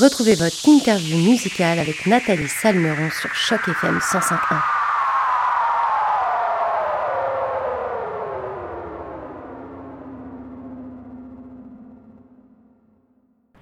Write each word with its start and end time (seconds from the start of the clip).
Retrouvez 0.00 0.34
votre 0.34 0.68
interview 0.68 1.16
musicale 1.18 1.78
avec 1.78 2.06
Nathalie 2.06 2.48
Salmeron 2.48 3.10
sur 3.10 3.32
Choc 3.32 3.60
FM 3.68 3.98
105.1. 3.98 4.60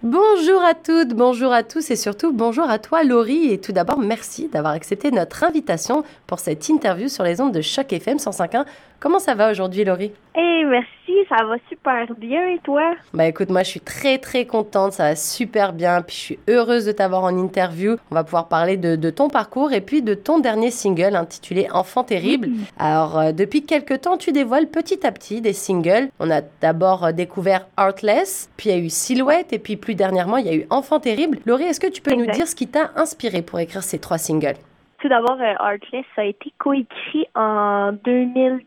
Bonjour 0.02 0.62
à 0.64 0.72
toutes, 0.72 1.10
bonjour 1.10 1.52
à 1.52 1.62
tous 1.62 1.90
et 1.90 1.96
surtout 1.96 2.32
bonjour 2.32 2.64
à 2.64 2.78
toi 2.78 3.04
Laurie. 3.04 3.52
Et 3.52 3.60
tout 3.60 3.72
d'abord, 3.72 3.98
merci 3.98 4.48
d'avoir 4.48 4.72
accepté 4.72 5.10
notre 5.10 5.44
invitation 5.44 6.02
pour 6.26 6.38
cette 6.38 6.66
interview 6.70 7.08
sur 7.08 7.24
les 7.24 7.42
ondes 7.42 7.52
de 7.52 7.60
Choc 7.60 7.92
FM 7.92 8.16
105.1. 8.16 8.64
Comment 9.02 9.18
ça 9.18 9.34
va 9.34 9.50
aujourd'hui 9.50 9.82
Laurie? 9.82 10.12
Eh 10.36 10.64
merci, 10.64 11.26
ça 11.28 11.44
va 11.44 11.56
super 11.68 12.06
bien 12.16 12.46
et 12.46 12.60
toi? 12.60 12.94
Bah 13.12 13.26
écoute, 13.26 13.50
moi 13.50 13.64
je 13.64 13.70
suis 13.70 13.80
très 13.80 14.18
très 14.18 14.46
contente, 14.46 14.92
ça 14.92 15.08
va 15.08 15.16
super 15.16 15.72
bien. 15.72 16.02
Puis 16.02 16.14
je 16.14 16.20
suis 16.20 16.38
heureuse 16.48 16.84
de 16.84 16.92
t'avoir 16.92 17.24
en 17.24 17.36
interview. 17.36 17.96
On 18.12 18.14
va 18.14 18.22
pouvoir 18.22 18.46
parler 18.46 18.76
de, 18.76 19.10
ton 19.10 19.28
parcours 19.28 19.72
et 19.72 19.80
puis 19.80 20.02
de 20.02 20.14
ton 20.14 20.38
dernier 20.38 20.70
single 20.70 21.16
intitulé 21.16 21.66
Enfant 21.72 22.04
terrible. 22.04 22.50
Alors 22.78 23.18
euh, 23.18 23.32
depuis 23.32 23.66
quelques 23.66 24.02
temps, 24.02 24.18
tu 24.18 24.30
dévoiles 24.30 24.68
petit 24.68 25.04
à 25.04 25.10
petit 25.10 25.40
des 25.40 25.52
singles. 25.52 26.08
On 26.20 26.30
a 26.30 26.40
d'abord 26.60 27.06
euh, 27.06 27.10
découvert 27.10 27.66
Artless, 27.76 28.52
puis 28.56 28.70
il 28.70 28.72
y 28.72 28.80
a 28.80 28.80
eu 28.80 28.88
Silhouette 28.88 29.52
et 29.52 29.58
puis 29.58 29.76
plus 29.76 29.96
dernièrement 29.96 30.36
il 30.36 30.46
y 30.46 30.50
a 30.50 30.54
eu 30.54 30.66
Enfant 30.70 31.00
terrible. 31.00 31.38
Laurie, 31.44 31.64
est-ce 31.64 31.80
que 31.80 31.90
tu 31.90 32.02
peux 32.02 32.14
nous 32.14 32.26
dire 32.26 32.46
ce 32.46 32.54
qui 32.54 32.68
t'a 32.68 32.92
inspiré 32.94 33.42
pour 33.42 33.58
écrire 33.58 33.82
ces 33.82 33.98
trois 33.98 34.18
singles? 34.18 34.58
Tout 35.00 35.08
d'abord, 35.08 35.36
euh, 35.40 35.54
Artless 35.58 36.04
a 36.16 36.24
été 36.24 36.52
coécrit 36.58 37.26
en 37.34 37.90
2000 38.04 38.60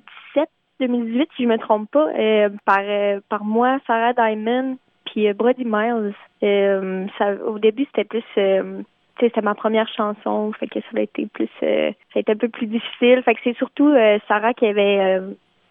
2018, 0.79 1.29
si 1.35 1.43
je 1.43 1.47
me 1.47 1.57
trompe 1.57 1.89
pas, 1.91 2.07
euh, 2.09 2.49
par 2.65 2.81
euh, 2.81 3.19
par 3.29 3.43
moi, 3.43 3.79
Sarah 3.87 4.13
Diamond, 4.13 4.77
puis 5.05 5.27
euh, 5.27 5.33
Brody 5.33 5.65
Miles. 5.65 6.13
ça, 7.17 7.33
au 7.45 7.59
début, 7.59 7.85
c'était 7.85 8.03
plus 8.03 8.23
c'était 9.19 9.41
ma 9.41 9.55
première 9.55 9.87
chanson, 9.87 10.51
fait 10.59 10.67
que 10.67 10.79
ça 10.79 10.97
a 10.97 11.01
été 11.01 11.27
plus 11.27 11.49
ça 11.59 11.67
a 12.15 12.19
été 12.19 12.31
un 12.31 12.37
peu 12.37 12.49
plus 12.49 12.67
difficile. 12.67 13.21
Fait 13.23 13.35
que 13.35 13.41
c'est 13.43 13.57
surtout 13.57 13.93
Sarah 14.27 14.53
qui 14.53 14.65
avait 14.65 15.21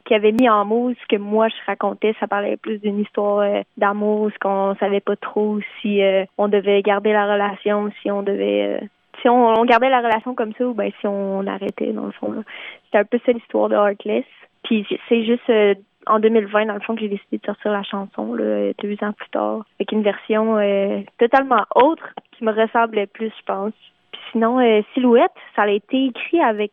qui 0.06 0.14
avait 0.14 0.32
mis 0.32 0.48
en 0.48 0.64
mots 0.64 0.92
ce 0.92 1.06
que 1.08 1.20
moi 1.20 1.48
je 1.48 1.66
racontais. 1.66 2.14
Ça 2.20 2.26
parlait 2.26 2.56
plus 2.56 2.78
d'une 2.78 3.00
histoire 3.00 3.46
d'amour, 3.76 4.30
ce 4.32 4.38
qu'on 4.38 4.74
savait 4.76 5.00
pas 5.00 5.16
trop 5.16 5.58
si 5.80 6.00
on 6.38 6.48
devait 6.48 6.80
garder 6.82 7.12
la 7.12 7.30
relation, 7.30 7.90
si 8.00 8.10
on 8.10 8.22
devait 8.22 8.80
si 9.24 9.28
on, 9.28 9.64
gardait 9.64 9.88
la 9.88 10.00
relation 10.00 10.34
comme 10.34 10.52
ça 10.54 10.66
ou 10.66 10.74
ben 10.74 10.90
si 11.00 11.06
on 11.06 11.46
arrêtait 11.46 11.92
dans 11.92 12.06
le 12.06 12.12
fond. 12.12 12.44
C'était 12.84 12.98
un 12.98 13.04
peu 13.04 13.18
ça 13.24 13.32
l'histoire 13.32 13.68
de 13.68 13.74
Heartless. 13.74 14.24
Puis 14.64 14.86
c'est 15.08 15.24
juste 15.24 15.48
euh, 15.50 15.74
en 16.06 16.18
2020, 16.18 16.66
dans 16.66 16.74
le 16.74 16.80
fond, 16.80 16.94
que 16.94 17.02
j'ai 17.02 17.08
décidé 17.08 17.38
de 17.38 17.46
sortir 17.46 17.72
la 17.72 17.82
chanson, 17.82 18.34
là, 18.34 18.72
deux 18.82 18.96
ans 19.02 19.12
plus 19.12 19.28
tard, 19.30 19.64
avec 19.78 19.92
une 19.92 20.02
version 20.02 20.58
euh, 20.58 21.00
totalement 21.18 21.64
autre 21.74 22.08
qui 22.32 22.44
me 22.44 22.52
ressemblait 22.52 23.06
plus, 23.06 23.32
je 23.38 23.44
pense. 23.46 23.72
Puis 24.12 24.20
sinon, 24.32 24.58
euh, 24.58 24.82
Silhouette, 24.92 25.32
ça 25.54 25.62
a 25.62 25.68
été 25.68 26.06
écrit 26.06 26.40
avec 26.40 26.72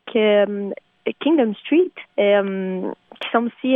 Kingdom 1.19 1.53
Street, 1.55 1.91
qui 2.17 3.29
sont 3.31 3.45
aussi 3.45 3.75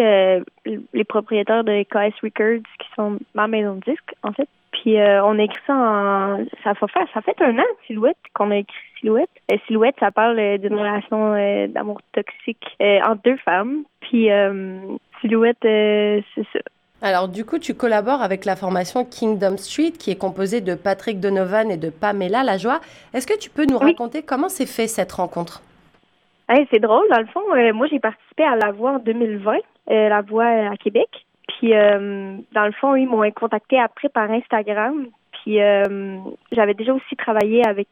les 0.94 1.04
propriétaires 1.04 1.64
de 1.64 1.84
KS 1.84 2.16
Records, 2.24 2.64
qui 2.80 2.88
sont 2.96 3.20
ma 3.34 3.48
maison 3.48 3.76
de 3.76 3.92
disque, 3.92 4.14
en 4.24 4.32
fait. 4.32 4.50
Puis 4.86 4.98
on 4.98 5.40
a 5.40 5.42
écrit 5.42 5.64
ça 5.66 5.74
en 5.74 6.46
ça 6.64 6.76
fait 6.76 6.86
ça 7.12 7.22
fait 7.22 7.42
un 7.42 7.58
an 7.58 7.66
Silhouette 7.88 8.18
qu'on 8.36 8.52
a 8.52 8.58
écrit 8.58 8.78
Silhouette. 9.00 9.32
Silhouette 9.66 9.96
ça 10.00 10.12
parle 10.12 10.60
d'une 10.60 10.76
relation 10.76 11.34
d'amour 11.70 12.02
toxique 12.14 12.78
entre 12.80 13.24
deux 13.24 13.38
femmes. 13.38 13.84
Puis 14.10 14.32
euh, 14.32 14.78
Silhouette, 15.22 15.64
euh, 15.66 16.22
c'est 16.34 16.46
ça. 16.54 16.60
Alors 17.02 17.28
du 17.28 17.46
coup, 17.46 17.60
tu 17.60 17.74
collabores 17.74 18.22
avec 18.22 18.46
la 18.46 18.56
formation 18.56 19.06
Kingdom 19.06 19.58
Street 19.58 19.92
qui 19.92 20.12
est 20.12 20.18
composée 20.18 20.62
de 20.62 20.76
Patrick 20.76 21.20
Donovan 21.20 21.70
et 21.70 21.78
de 21.78 21.90
Pamela 21.90 22.44
Lajoie. 22.44 22.80
Est-ce 23.14 23.28
que 23.28 23.38
tu 23.38 23.50
peux 23.50 23.66
nous 23.66 23.78
raconter 23.78 24.24
comment 24.24 24.50
s'est 24.50 24.66
fait 24.66 24.88
cette 24.88 25.12
rencontre? 25.12 25.62
C'est 26.72 26.80
drôle, 26.80 27.08
dans 27.10 27.20
le 27.20 27.26
fond, 27.26 27.42
euh, 27.56 27.74
moi 27.74 27.88
j'ai 27.88 28.00
participé 28.00 28.44
à 28.44 28.56
La 28.56 28.72
Voix 28.72 28.94
en 28.94 29.00
2020, 29.00 29.58
La 29.88 30.22
Voix 30.22 30.46
à 30.46 30.78
Québec. 30.78 31.25
Puis 31.66 31.74
dans 31.74 32.66
le 32.66 32.72
fond, 32.74 32.94
ils 32.94 33.08
m'ont 33.08 33.30
contacté 33.32 33.80
après 33.80 34.10
par 34.10 34.30
Instagram. 34.30 35.08
Puis 35.46 35.60
j'avais 36.52 36.74
déjà 36.74 36.92
aussi 36.92 37.16
travaillé 37.16 37.64
avec 37.68 37.90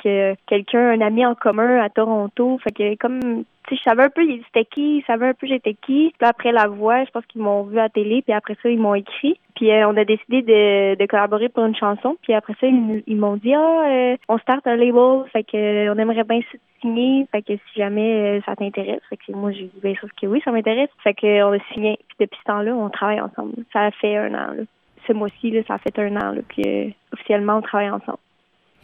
quelqu'un, 0.48 0.90
un 0.90 1.02
ami 1.02 1.24
en 1.24 1.36
commun 1.36 1.84
à 1.84 1.90
Toronto. 1.90 2.60
Fait 2.64 2.72
que 2.72 2.96
comme 2.96 3.46
je 3.72 3.82
savais 3.84 4.04
un 4.04 4.10
peu 4.10 4.22
c'était 4.46 4.66
qui, 4.66 4.98
ils 4.98 5.04
savaient 5.06 5.28
un 5.28 5.34
peu 5.34 5.48
j'étais 5.48 5.74
qui. 5.74 6.14
Puis 6.18 6.28
après 6.28 6.52
la 6.52 6.68
voix, 6.68 7.04
je 7.04 7.12
pense 7.12 7.26
qu'ils 7.26 7.42
m'ont 7.42 7.64
vu 7.64 7.80
à 7.80 7.90
télé, 7.90 8.22
puis 8.22 8.34
après 8.34 8.56
ça, 8.62 8.70
ils 8.70 8.80
m'ont 8.80 8.96
écrit. 8.96 9.40
Puis 9.56 9.72
euh, 9.72 9.88
on 9.88 9.98
a 9.98 10.06
décidé 10.06 10.42
de, 10.42 11.06
collaborer 11.06 11.50
pour 11.50 11.66
une 11.66 11.76
chanson. 11.76 12.18
Puis 12.22 12.34
après 12.34 12.54
ça, 12.60 12.68
ils, 12.68 13.18
m'ont 13.18 13.38
dit 13.38 13.54
Ah, 13.54 13.86
euh, 13.88 14.18
on 14.28 14.38
start 14.40 14.66
un 14.68 14.76
label, 14.76 15.24
fait 15.32 15.44
que 15.44 15.58
euh, 15.58 15.94
on 15.94 15.98
aimerait 15.98 16.24
bien 16.24 16.42
signer. 16.82 17.26
Fait 17.32 17.42
que 17.42 17.54
si 17.54 17.80
jamais 17.80 18.42
ça 18.46 18.56
t'intéresse. 18.56 19.02
Fait 19.10 19.18
que 19.18 19.32
moi 19.32 19.52
j'ai 19.52 19.64
dit 19.64 19.80
bien 19.82 19.96
sûr 19.96 20.10
que 20.20 20.28
oui, 20.28 20.42
ça 20.44 20.52
m'intéresse. 20.52 20.90
Fait 21.04 21.14
que 21.14 21.44
on 21.44 21.54
a 21.54 21.60
signé. 21.74 21.98
Puis 22.08 22.18
depuis 22.20 22.40
ce 22.40 22.52
temps-là, 22.52 22.76
on 22.76 22.90
travaille 22.90 23.22
ensemble. 23.22 23.54
Ça 23.72 23.90
fait 23.92 24.18
un 24.18 24.34
an 24.34 24.54
là. 24.54 24.64
Ce 25.08 25.14
mois-ci, 25.14 25.52
là, 25.52 25.62
ça 25.68 25.76
a 25.76 25.78
fait 25.80 25.98
un 26.00 26.16
an 26.16 26.32
là, 26.32 26.42
puis 26.48 26.96
officiellement 27.12 27.58
on 27.58 27.62
travaille 27.62 27.90
ensemble. 27.90 28.20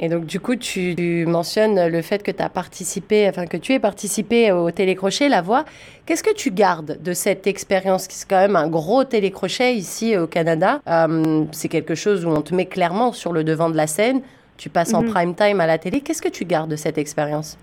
Et 0.02 0.08
donc, 0.08 0.26
du 0.26 0.40
coup, 0.40 0.56
tu, 0.56 1.26
mentionnes 1.28 1.88
le 1.90 2.02
fait 2.02 2.24
que 2.24 2.32
tu 2.32 2.42
as 2.42 2.48
participé, 2.48 3.28
enfin, 3.28 3.46
que 3.46 3.58
tu 3.58 3.74
aies 3.74 3.80
participé 3.80 4.50
au 4.54 4.72
télécrochet 4.72 5.28
La 5.28 5.42
Voix. 5.42 5.66
Qu'est-ce 6.06 6.24
que 6.24 6.34
tu 6.34 6.52
gardes 6.52 7.04
de 7.04 7.12
cette 7.12 7.48
expérience, 7.48 8.08
qui 8.08 8.16
est 8.16 8.26
quand 8.30 8.40
même 8.40 8.56
un 8.56 8.70
gros 8.70 9.04
télécrochet 9.04 9.76
ici 9.76 10.16
au 10.18 10.26
Canada? 10.26 10.80
Euh, 10.88 11.44
c'est 11.52 11.68
quelque 11.68 11.96
chose 11.96 12.26
où 12.26 12.30
on 12.30 12.42
te 12.42 12.56
met 12.56 12.66
clairement 12.66 13.12
sur 13.12 13.34
le 13.34 13.44
devant 13.44 13.70
de 13.70 13.76
la 13.76 13.88
scène. 13.88 14.22
Tu 14.56 14.70
passes 14.70 14.94
en 14.94 15.02
mhm. 15.02 15.10
prime 15.10 15.36
time 15.36 15.60
à 15.60 15.68
la 15.68 15.78
télé. 15.78 16.00
Qu'est-ce 16.00 16.22
que 16.22 16.30
tu 16.30 16.46
gardes 16.46 16.72
de 16.72 16.78
cette 16.78 16.98
expérience? 16.98 17.58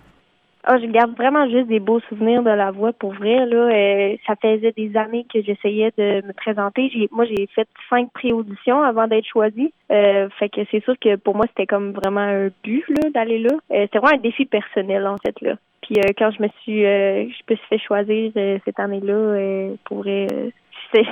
Ah, 0.69 0.79
je 0.79 0.87
garde 0.87 1.17
vraiment 1.17 1.49
juste 1.49 1.69
des 1.69 1.79
beaux 1.79 2.01
souvenirs 2.09 2.43
de 2.43 2.51
la 2.51 2.73
voix 2.73 2.93
pour 2.93 3.13
vrai. 3.13 3.47
Là. 3.47 3.57
Euh, 3.57 4.17
ça 4.27 4.35
faisait 4.35 4.73
des 4.73 4.97
années 4.97 5.25
que 5.33 5.41
j'essayais 5.41 5.93
de 5.97 6.27
me 6.27 6.33
présenter. 6.33 6.91
J'ai, 6.93 7.09
moi, 7.13 7.25
j'ai 7.25 7.47
fait 7.55 7.69
cinq 7.89 8.11
pré-auditions 8.13 8.83
avant 8.83 9.07
d'être 9.07 9.29
choisie. 9.29 9.73
Euh, 9.93 10.29
fait 10.41 10.49
que 10.49 10.63
c'est 10.73 10.83
sûr 10.83 10.99
que 10.99 11.15
pour 11.15 11.37
moi, 11.37 11.45
c'était 11.51 11.69
comme 11.69 11.93
vraiment 11.93 12.23
un 12.23 12.49
but 12.65 12.85
là, 12.89 13.11
d'aller 13.11 13.39
là. 13.39 13.55
Euh, 13.71 13.83
c'était 13.83 14.01
vraiment 14.01 14.19
un 14.19 14.21
défi 14.21 14.45
personnel, 14.45 15.07
en 15.07 15.17
fait. 15.19 15.41
là. 15.41 15.55
Puis 15.83 16.01
euh, 16.01 16.11
quand 16.19 16.33
je 16.33 16.43
me 16.43 16.49
suis 16.63 16.83
je 16.83 17.43
me 17.49 17.57
suis 17.57 17.67
fait 17.69 17.79
choisir 17.79 18.33
cette 18.65 18.81
année-là, 18.81 19.71
pour 19.85 19.99
vrai, 19.99 20.27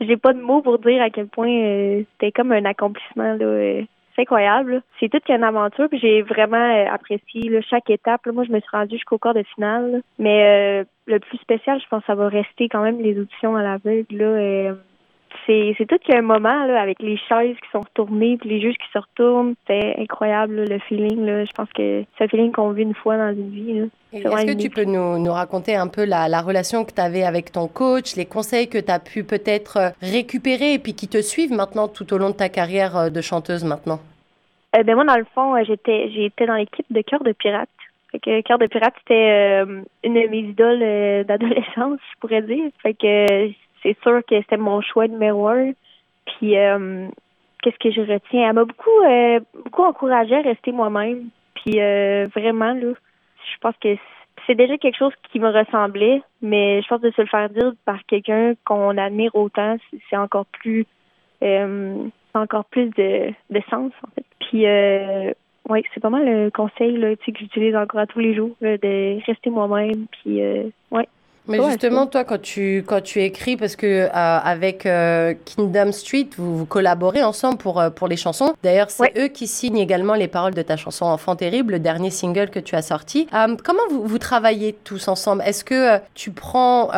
j'ai 0.00 0.16
pas 0.16 0.32
de 0.32 0.40
mots 0.40 0.62
pour 0.62 0.78
dire 0.78 1.02
à 1.02 1.10
quel 1.10 1.26
point 1.26 2.02
c'était 2.12 2.32
comme 2.32 2.52
un 2.52 2.64
accomplissement 2.64 3.34
là 3.34 3.82
c'est 4.14 4.22
incroyable. 4.22 4.82
C'est 5.00 5.08
toute 5.08 5.28
une 5.28 5.44
aventure. 5.44 5.88
Puis 5.88 5.98
j'ai 5.98 6.22
vraiment 6.22 6.56
euh, 6.56 6.86
apprécié 6.92 7.60
chaque 7.68 7.90
étape. 7.90 8.26
Moi, 8.26 8.44
je 8.44 8.52
me 8.52 8.60
suis 8.60 8.70
rendue 8.70 8.96
jusqu'au 8.96 9.18
quart 9.18 9.34
de 9.34 9.42
finale. 9.54 10.02
Mais 10.18 10.82
euh, 10.82 10.84
le 11.06 11.18
plus 11.20 11.38
spécial, 11.38 11.80
je 11.80 11.88
pense, 11.88 12.02
ça 12.06 12.14
va 12.14 12.28
rester 12.28 12.68
quand 12.68 12.82
même 12.82 13.00
les 13.00 13.18
auditions 13.18 13.56
à 13.56 13.62
l'aveugle. 13.62 14.16
Là, 14.16 14.24
euh, 14.24 14.74
c'est 15.46 15.74
c'est 15.78 15.86
tout 15.86 15.98
qu'un 15.98 16.22
moment 16.22 16.64
là 16.66 16.80
avec 16.80 17.00
les 17.00 17.16
chaises 17.16 17.56
qui 17.56 17.70
sont 17.72 17.80
retournées 17.80 18.36
puis 18.38 18.50
les 18.50 18.60
juges 18.60 18.76
qui 18.76 18.90
se 18.92 18.98
retournent 18.98 19.54
c'est 19.66 19.96
incroyable 19.98 20.64
le 20.68 20.78
feeling 20.80 21.24
là 21.24 21.44
je 21.44 21.52
pense 21.52 21.70
que 21.72 22.04
c'est 22.16 22.24
un 22.24 22.28
feeling 22.28 22.52
qu'on 22.52 22.70
vit 22.70 22.82
une 22.82 22.94
fois 22.94 23.16
dans 23.16 23.30
une 23.30 23.50
vie 23.50 23.88
est-ce 24.12 24.46
que 24.46 24.62
tu 24.62 24.70
peux 24.70 24.84
nous, 24.84 25.18
nous 25.18 25.32
raconter 25.32 25.74
un 25.74 25.88
peu 25.88 26.04
la, 26.04 26.28
la 26.28 26.40
relation 26.40 26.84
que 26.84 26.92
tu 26.92 27.00
avais 27.00 27.24
avec 27.24 27.50
ton 27.50 27.66
coach, 27.66 28.14
les 28.14 28.26
conseils 28.26 28.68
que 28.68 28.78
tu 28.78 28.90
as 28.90 29.00
pu 29.00 29.24
peut-être 29.24 29.92
récupérer 30.00 30.74
et 30.74 30.78
puis 30.78 30.94
qui 30.94 31.08
te 31.08 31.20
suivent 31.20 31.52
maintenant 31.52 31.88
tout 31.88 32.12
au 32.12 32.18
long 32.18 32.30
de 32.30 32.36
ta 32.36 32.48
carrière 32.48 33.10
de 33.10 33.20
chanteuse 33.20 33.64
maintenant? 33.64 33.98
Euh, 34.76 34.84
ben 34.84 34.94
moi, 34.94 35.04
dans 35.04 35.16
le 35.16 35.26
fond, 35.34 35.56
j'étais 35.64 36.10
j'étais 36.10 36.46
dans 36.46 36.54
l'équipe 36.54 36.86
de 36.90 37.00
Cœur 37.00 37.24
de 37.24 37.32
Pirate. 37.32 37.68
Fait 38.12 38.20
que 38.20 38.40
Cœur 38.42 38.58
de 38.58 38.66
Pirate, 38.66 38.94
c'était 39.00 39.62
une 40.04 40.14
de 40.14 40.28
mes 40.28 40.38
idoles 40.38 41.24
d'adolescence, 41.26 41.98
je 42.12 42.20
pourrais 42.20 42.42
dire. 42.42 42.70
Fait 42.82 42.94
que 42.94 43.50
c'est 43.84 43.96
sûr 44.02 44.20
que 44.26 44.40
c'était 44.40 44.56
mon 44.56 44.80
choix 44.80 45.06
numéro 45.06 45.46
un. 45.48 45.72
Puis 46.26 46.58
euh, 46.58 47.06
qu'est-ce 47.62 47.78
que 47.78 47.92
je 47.92 48.00
retiens? 48.00 48.48
Elle 48.48 48.54
m'a 48.54 48.64
beaucoup 48.64 49.00
euh, 49.04 49.40
beaucoup 49.64 49.82
encouragée 49.82 50.36
à 50.36 50.40
rester 50.40 50.72
moi-même. 50.72 51.28
Puis 51.54 51.80
euh, 51.80 52.26
vraiment, 52.34 52.72
là, 52.72 52.92
je 52.92 53.58
pense 53.60 53.74
que 53.80 53.96
c'est 54.46 54.54
déjà 54.54 54.76
quelque 54.78 54.98
chose 54.98 55.12
qui 55.30 55.38
me 55.38 55.50
ressemblait, 55.50 56.22
mais 56.42 56.82
je 56.82 56.88
pense 56.88 57.00
de 57.00 57.10
se 57.10 57.22
le 57.22 57.28
faire 57.28 57.48
dire 57.50 57.72
par 57.84 58.04
quelqu'un 58.06 58.54
qu'on 58.64 58.96
admire 58.98 59.34
autant, 59.34 59.76
c'est 60.10 60.16
encore 60.16 60.46
plus 60.46 60.86
encore 62.32 62.64
plus 62.64 62.88
de, 62.96 63.32
de 63.50 63.60
sens 63.70 63.92
en 64.02 64.10
fait. 64.14 64.24
Puis 64.40 64.64
oui, 65.68 65.82
c'est 65.92 66.00
pas 66.00 66.10
mal 66.10 66.24
le 66.24 66.50
conseil 66.50 66.96
là, 66.96 67.14
que 67.16 67.38
j'utilise 67.38 67.76
encore 67.76 68.00
à 68.00 68.06
tous 68.06 68.18
les 68.18 68.34
jours, 68.34 68.50
de 68.60 69.24
rester 69.26 69.50
moi-même. 69.50 70.06
Puis 70.10 70.40
ouais. 70.90 71.08
Mais 71.46 71.62
justement, 71.62 72.06
toi, 72.06 72.24
quand 72.24 72.40
tu, 72.40 72.84
quand 72.86 73.02
tu 73.02 73.22
écris, 73.22 73.56
parce 73.56 73.76
que 73.76 73.86
euh, 73.86 74.08
avec 74.12 74.86
euh, 74.86 75.34
Kingdom 75.44 75.92
Street, 75.92 76.28
vous, 76.38 76.58
vous, 76.58 76.64
collaborez 76.64 77.22
ensemble 77.22 77.58
pour, 77.58 77.80
euh, 77.80 77.90
pour 77.90 78.08
les 78.08 78.16
chansons. 78.16 78.54
D'ailleurs, 78.62 78.90
c'est 78.90 79.12
eux 79.18 79.28
qui 79.28 79.46
signent 79.46 79.76
également 79.76 80.14
les 80.14 80.28
paroles 80.28 80.54
de 80.54 80.62
ta 80.62 80.76
chanson 80.76 81.04
Enfant 81.04 81.36
Terrible, 81.36 81.74
le 81.74 81.78
dernier 81.78 82.10
single 82.10 82.48
que 82.48 82.60
tu 82.60 82.76
as 82.76 82.82
sorti. 82.82 83.26
comment 83.62 83.82
vous, 83.90 84.06
vous 84.06 84.18
travaillez 84.18 84.72
tous 84.84 85.08
ensemble? 85.08 85.42
Est-ce 85.44 85.64
que 85.64 85.98
tu 86.14 86.30
prends 86.30 86.90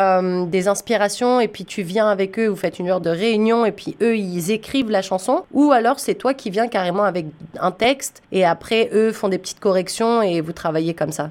des 0.45 0.67
inspirations 0.67 1.39
et 1.39 1.47
puis 1.47 1.65
tu 1.65 1.81
viens 1.81 2.07
avec 2.07 2.39
eux, 2.39 2.47
vous 2.47 2.55
faites 2.55 2.79
une 2.79 2.89
heure 2.89 3.01
de 3.01 3.09
réunion 3.09 3.65
et 3.65 3.71
puis 3.71 3.97
eux, 4.01 4.17
ils 4.17 4.51
écrivent 4.51 4.89
la 4.89 5.01
chanson? 5.01 5.43
Ou 5.53 5.71
alors 5.71 5.99
c'est 5.99 6.15
toi 6.15 6.33
qui 6.33 6.49
viens 6.49 6.67
carrément 6.67 7.03
avec 7.03 7.25
un 7.59 7.71
texte 7.71 8.21
et 8.31 8.45
après, 8.45 8.89
eux 8.93 9.11
font 9.11 9.29
des 9.29 9.37
petites 9.37 9.59
corrections 9.59 10.21
et 10.21 10.41
vous 10.41 10.53
travaillez 10.53 10.93
comme 10.93 11.11
ça? 11.11 11.29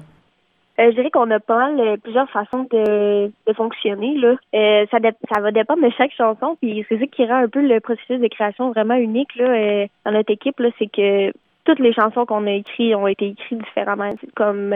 Euh, 0.79 0.91
je 0.91 0.95
dirais 0.95 1.09
qu'on 1.09 1.29
a 1.31 1.39
pas 1.39 1.57
mal 1.57 1.79
euh, 1.79 1.97
plusieurs 1.97 2.29
façons 2.29 2.67
de, 2.71 3.31
de 3.47 3.53
fonctionner. 3.53 4.15
Là. 4.17 4.35
Euh, 4.53 4.85
ça, 4.91 4.99
ça 5.33 5.41
va 5.41 5.51
dépendre 5.51 5.83
de 5.83 5.91
chaque 5.97 6.13
chanson. 6.13 6.57
Puis 6.61 6.85
c'est 6.87 6.99
ça 6.99 7.07
qui 7.07 7.25
rend 7.25 7.43
un 7.43 7.47
peu 7.49 7.61
le 7.61 7.79
processus 7.79 8.19
de 8.19 8.27
création 8.27 8.71
vraiment 8.71 8.95
unique 8.95 9.35
là, 9.35 9.87
dans 10.05 10.11
notre 10.11 10.31
équipe. 10.31 10.59
Là, 10.59 10.69
c'est 10.77 10.87
que 10.87 11.31
toutes 11.65 11.79
les 11.79 11.93
chansons 11.93 12.25
qu'on 12.25 12.47
a 12.47 12.51
écrites 12.51 12.95
ont 12.95 13.07
été 13.07 13.27
écrites 13.27 13.59
différemment. 13.59 14.09
Comme 14.35 14.73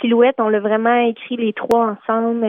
Silhouette, 0.00 0.36
on 0.40 0.48
l'a 0.48 0.58
vraiment 0.58 0.96
écrit 1.06 1.36
les 1.36 1.52
trois 1.52 1.92
ensemble, 1.92 2.40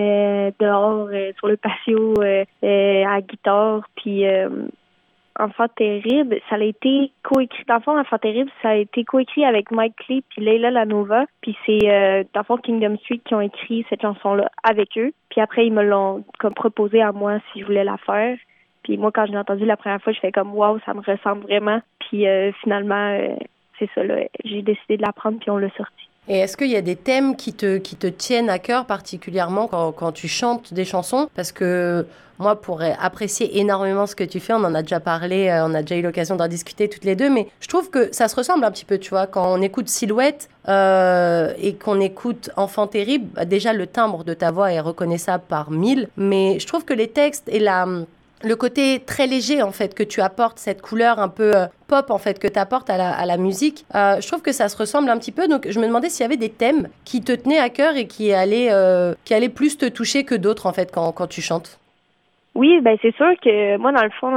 dehors, 0.60 1.10
sur 1.38 1.48
le 1.48 1.58
patio, 1.58 2.16
à 2.22 3.22
guitare. 3.22 3.88
Puis 3.96 4.26
Enfant 5.40 5.68
terrible, 5.76 6.40
ça 6.50 6.56
a 6.56 6.64
été 6.64 7.12
coécrit. 7.24 7.64
Dans 7.68 7.76
le 7.76 7.82
fond, 7.82 8.00
Enfant 8.00 8.18
terrible, 8.20 8.52
ça 8.62 8.70
a 8.70 8.76
été 8.76 9.04
coécrit 9.04 9.46
avec 9.46 9.72
Mike 9.72 10.08
Lee 10.08 10.24
puis 10.30 10.44
Leila 10.44 10.70
Lanova. 10.70 11.26
Puis 11.42 11.58
c'est 11.66 11.90
euh, 11.90 12.24
dans 12.34 12.42
le 12.42 12.46
fond 12.46 12.58
Kingdom 12.58 12.98
Street 12.98 13.22
qui 13.26 13.34
ont 13.34 13.42
écrit 13.42 13.86
cette 13.90 14.02
chanson-là 14.02 14.50
avec 14.64 14.90
eux. 14.98 15.12
Puis 15.30 15.42
après, 15.42 15.66
ils 15.66 15.74
me 15.74 15.84
l'ont 15.84 16.24
comme 16.40 16.54
proposé 16.54 17.02
à 17.02 17.12
moi 17.12 17.40
si 17.52 17.62
je 17.62 17.66
voulais 17.66 17.84
la 17.84 17.98
faire. 17.98 18.38
Puis 18.84 18.98
moi, 18.98 19.12
quand 19.12 19.26
je 19.26 19.32
l'ai 19.32 19.38
entendu 19.38 19.66
la 19.66 19.78
première 19.78 20.02
fois, 20.02 20.14
je 20.14 20.20
fais 20.20 20.32
comme 20.32 20.54
waouh, 20.54 20.80
ça 20.86 20.94
me 20.94 21.02
ressemble 21.02 21.44
vraiment. 21.44 21.82
Puis 22.00 22.28
euh, 22.28 22.52
finalement, 22.62 23.10
euh, 23.18 23.36
c'est 23.80 23.90
ça 23.96 24.04
là. 24.04 24.18
J'ai 24.44 24.62
décidé 24.62 24.98
de 24.98 25.02
la 25.02 25.14
prendre 25.14 25.40
puis 25.40 25.50
on 25.50 25.58
l'a 25.58 25.70
sorti. 25.72 26.10
Et 26.28 26.38
est-ce 26.38 26.56
qu'il 26.56 26.70
y 26.70 26.78
a 26.78 26.82
des 26.82 26.96
thèmes 26.96 27.36
qui 27.36 27.54
te, 27.54 27.78
qui 27.78 27.98
te 27.98 28.08
tiennent 28.08 28.50
à 28.50 28.60
cœur 28.60 28.86
particulièrement 28.86 29.68
quand, 29.68 29.92
quand 29.92 30.12
tu 30.14 30.28
chantes 30.28 30.74
des 30.74 30.86
chansons? 30.86 31.28
Parce 31.36 31.52
que 31.52 32.06
moi, 32.44 32.62
pour 32.62 32.82
apprécier 33.00 33.60
énormément 33.60 34.06
ce 34.06 34.16
que 34.16 34.24
tu 34.24 34.40
fais, 34.40 34.54
on 34.54 34.64
en 34.64 34.76
a 34.76 34.82
déjà 34.82 35.00
parlé, 35.00 35.48
euh, 35.48 35.66
on 35.66 35.74
a 35.74 35.82
déjà 35.82 35.96
eu 35.96 36.02
l'occasion 36.02 36.36
d'en 36.36 36.48
discuter 36.48 36.88
toutes 36.90 37.06
les 37.06 37.16
deux, 37.16 37.30
mais 37.30 37.48
je 37.60 37.68
trouve 37.68 37.90
que 37.90 38.14
ça 38.14 38.28
se 38.28 38.36
ressemble 38.36 38.64
un 38.66 38.72
petit 38.72 38.86
peu, 38.86 39.00
tu 39.00 39.10
vois, 39.10 39.26
quand 39.26 39.52
on 39.52 39.62
écoute 39.62 39.90
Silhouette 39.90 40.50
euh, 40.68 41.54
et 41.58 41.76
qu'on 41.76 42.00
écoute 42.00 42.52
Enfant 42.56 42.86
terrible, 42.86 43.26
bah, 43.34 43.46
déjà 43.46 43.74
le 43.74 43.88
timbre 43.88 44.24
de 44.24 44.34
ta 44.34 44.52
voix 44.52 44.72
est 44.72 44.80
reconnaissable 44.80 45.44
par 45.48 45.72
mille, 45.72 46.10
mais 46.18 46.60
je 46.60 46.68
trouve 46.68 46.86
que 46.86 46.94
les 46.94 47.08
textes 47.08 47.48
et 47.48 47.60
la 47.60 47.88
le 48.44 48.56
côté 48.56 49.02
très 49.06 49.26
léger 49.26 49.64
en 49.64 49.72
fait 49.72 49.96
que 49.96 50.04
tu 50.04 50.22
apportes, 50.22 50.60
cette 50.60 50.82
couleur 50.82 51.20
un 51.20 51.30
peu 51.30 51.56
euh, 51.56 51.66
pop 51.88 52.12
en 52.12 52.18
fait 52.18 52.40
que 52.40 52.48
tu 52.48 52.60
apportes 52.60 52.90
à 52.90 52.98
la, 52.98 53.12
à 53.12 53.26
la 53.26 53.38
musique, 53.38 53.86
euh, 53.96 54.20
je 54.20 54.28
trouve 54.28 54.42
que 54.42 54.52
ça 54.52 54.70
se 54.70 54.78
ressemble 54.78 55.10
un 55.10 55.18
petit 55.18 55.32
peu. 55.32 55.48
Donc 55.48 55.68
je 55.70 55.80
me 55.80 55.88
demandais 55.88 56.10
s'il 56.10 56.22
y 56.22 56.26
avait 56.26 56.38
des 56.38 56.50
thèmes 56.50 56.90
qui 57.06 57.22
te 57.22 57.32
tenaient 57.32 57.60
à 57.60 57.70
cœur 57.70 57.96
et 57.96 58.08
qui 58.08 58.34
allaient, 58.34 58.72
euh, 58.72 59.16
qui 59.24 59.34
allaient 59.34 59.50
plus 59.50 59.78
te 59.78 59.86
toucher 59.86 60.26
que 60.26 60.36
d'autres 60.36 60.66
en 60.66 60.74
fait 60.74 60.92
quand, 60.92 61.12
quand 61.14 61.28
tu 61.28 61.42
chantes. 61.42 61.80
Oui, 62.56 62.82
ben 62.82 62.98
c'est 63.02 63.16
sûr 63.16 63.34
que 63.42 63.78
moi 63.78 63.92
dans 63.92 64.04
le 64.04 64.12
fond 64.12 64.32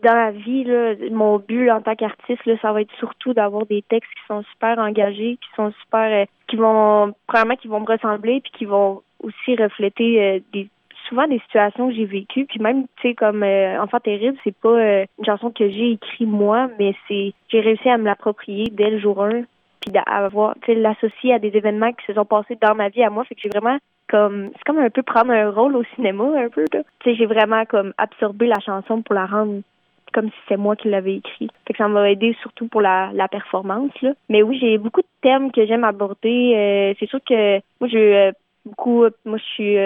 dans 0.00 0.14
la 0.14 0.30
vie, 0.30 0.62
là, 0.62 0.94
mon 1.10 1.38
but 1.38 1.70
en 1.70 1.80
tant 1.82 1.96
qu'artiste, 1.96 2.42
ça 2.62 2.72
va 2.72 2.82
être 2.82 2.94
surtout 2.98 3.34
d'avoir 3.34 3.66
des 3.66 3.82
textes 3.82 4.12
qui 4.14 4.26
sont 4.28 4.44
super 4.52 4.78
engagés, 4.78 5.38
qui 5.40 5.48
sont 5.56 5.72
super, 5.82 6.26
qui 6.46 6.54
vont, 6.54 7.12
premièrement, 7.26 7.56
qui 7.56 7.66
vont 7.66 7.80
me 7.80 7.86
ressembler, 7.86 8.40
puis 8.40 8.52
qui 8.52 8.64
vont 8.64 9.02
aussi 9.24 9.56
refléter 9.56 10.40
des 10.52 10.68
souvent 11.08 11.26
des 11.26 11.38
situations 11.40 11.88
que 11.88 11.94
j'ai 11.94 12.04
vécues. 12.04 12.46
Puis 12.46 12.60
même, 12.60 12.84
tu 12.96 13.08
sais, 13.08 13.14
comme 13.14 13.42
euh, 13.42 13.80
Enfant 13.82 14.00
terrible, 14.00 14.36
c'est 14.44 14.56
pas 14.56 14.68
euh, 14.68 15.06
une 15.18 15.24
chanson 15.24 15.50
que 15.50 15.68
j'ai 15.68 15.92
écrite 15.92 16.28
moi, 16.28 16.68
mais 16.78 16.94
c'est 17.06 17.32
j'ai 17.48 17.60
réussi 17.60 17.88
à 17.88 17.98
me 17.98 18.04
l'approprier 18.04 18.66
dès 18.70 18.90
le 18.90 18.98
jour 18.98 19.22
1 19.22 19.42
puis 19.80 19.92
d'avoir, 19.92 20.54
tu 20.62 20.66
sais, 20.66 20.74
l'associer 20.74 21.32
à 21.32 21.38
des 21.38 21.56
événements 21.56 21.92
qui 21.92 22.04
se 22.06 22.14
sont 22.14 22.24
passés 22.24 22.58
dans 22.60 22.74
ma 22.74 22.88
vie 22.88 23.02
à 23.02 23.10
moi. 23.10 23.24
Fait 23.24 23.34
que 23.34 23.40
j'ai 23.42 23.48
vraiment 23.48 23.78
comme 24.08 24.50
c'est 24.56 24.64
comme 24.64 24.78
un 24.78 24.90
peu 24.90 25.02
prendre 25.02 25.32
un 25.32 25.50
rôle 25.50 25.76
au 25.76 25.84
cinéma 25.94 26.24
un 26.36 26.48
peu 26.48 26.64
Tu 26.70 26.78
sais, 27.04 27.14
j'ai 27.14 27.26
vraiment 27.26 27.64
comme 27.64 27.92
absorbé 27.98 28.46
la 28.46 28.60
chanson 28.60 29.02
pour 29.02 29.14
la 29.14 29.26
rendre 29.26 29.62
comme 30.12 30.28
si 30.28 30.36
c'était 30.42 30.56
moi 30.56 30.74
qui 30.74 30.88
l'avais 30.88 31.16
écrit. 31.16 31.48
Fait 31.66 31.74
que 31.74 31.78
ça 31.78 31.88
m'a 31.88 32.10
aidé 32.10 32.34
surtout 32.40 32.66
pour 32.66 32.80
la, 32.80 33.10
la 33.12 33.28
performance 33.28 33.92
là. 34.02 34.12
Mais 34.28 34.42
oui, 34.42 34.58
j'ai 34.58 34.78
beaucoup 34.78 35.02
de 35.02 35.06
thèmes 35.22 35.52
que 35.52 35.66
j'aime 35.66 35.84
aborder. 35.84 36.54
Euh, 36.56 36.94
c'est 36.98 37.08
sûr 37.08 37.20
que 37.28 37.58
moi 37.80 37.88
j'ai 37.88 38.32
beaucoup 38.64 39.04
moi 39.24 39.38
je 39.38 39.44
suis 39.44 39.76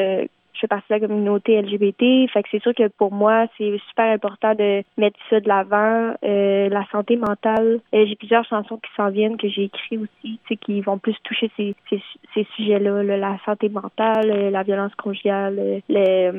je 0.55 0.61
fais 0.61 0.67
partie 0.67 0.87
de 0.91 0.95
la 0.95 1.07
communauté 1.07 1.61
LGBT. 1.61 2.31
Fait 2.33 2.43
que 2.43 2.49
c'est 2.51 2.63
sûr 2.63 2.75
que 2.75 2.89
pour 2.89 3.13
moi, 3.13 3.47
c'est 3.57 3.79
super 3.89 4.13
important 4.13 4.55
de 4.55 4.83
mettre 4.97 5.19
ça 5.31 5.41
de 5.41 5.49
l'avant. 5.49 6.15
Euh, 6.25 6.69
la 6.69 6.85
santé 6.91 7.17
mentale. 7.17 7.81
Euh, 7.95 8.05
j'ai 8.07 8.17
plusieurs 8.17 8.45
chansons 8.45 8.77
qui 8.77 8.91
s'en 8.97 9.11
viennent 9.11 9.37
que 9.37 9.49
j'ai 9.49 9.65
écrites 9.65 10.01
aussi, 10.01 10.39
qui 10.61 10.81
vont 10.81 10.99
plus 10.99 11.17
toucher 11.25 11.51
ces, 11.57 11.75
ces, 11.89 12.47
sujets-là, 12.57 13.03
la 13.03 13.39
santé 13.45 13.69
mentale, 13.69 14.31
euh, 14.31 14.51
la 14.51 14.63
violence 14.63 14.95
conjugale, 14.95 15.83
les, 15.89 16.31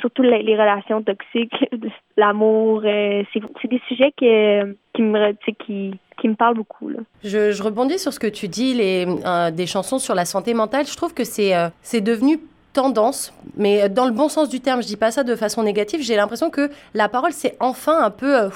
surtout 0.00 0.22
les, 0.22 0.56
relations 0.56 1.02
toxiques, 1.02 1.54
l'amour. 2.16 2.82
c'est 2.82 3.68
des 3.68 3.80
sujets 3.88 4.12
que, 4.16 4.76
qui 4.92 5.02
me 5.02 5.32
qui, 5.64 5.98
qui 6.20 6.28
me 6.28 6.34
parlent 6.34 6.56
beaucoup. 6.56 6.88
Là. 6.88 7.00
Je, 7.22 7.52
je, 7.52 7.62
rebondis 7.62 7.98
sur 7.98 8.12
ce 8.12 8.20
que 8.20 8.26
tu 8.26 8.48
dis, 8.48 8.74
les, 8.74 9.06
des 9.52 9.66
chansons 9.66 9.98
sur 9.98 10.14
la 10.14 10.24
santé 10.24 10.54
mentale. 10.54 10.86
Je 10.86 10.96
trouve 10.96 11.14
que 11.14 11.24
c'est 11.24 11.52
c'est 11.82 12.02
devenu 12.02 12.38
tendance, 12.74 13.32
mais 13.56 13.88
dans 13.88 14.04
le 14.04 14.10
bon 14.10 14.28
sens 14.28 14.50
du 14.50 14.60
terme, 14.60 14.82
je 14.82 14.86
dis 14.86 14.96
pas 14.96 15.10
ça 15.10 15.24
de 15.24 15.34
façon 15.34 15.62
négative, 15.62 16.02
j'ai 16.02 16.16
l'impression 16.16 16.50
que 16.50 16.70
la 16.92 17.08
parole 17.08 17.32
s'est 17.32 17.56
enfin 17.60 18.02
un 18.02 18.10
peu 18.10 18.36
euh, 18.36 18.48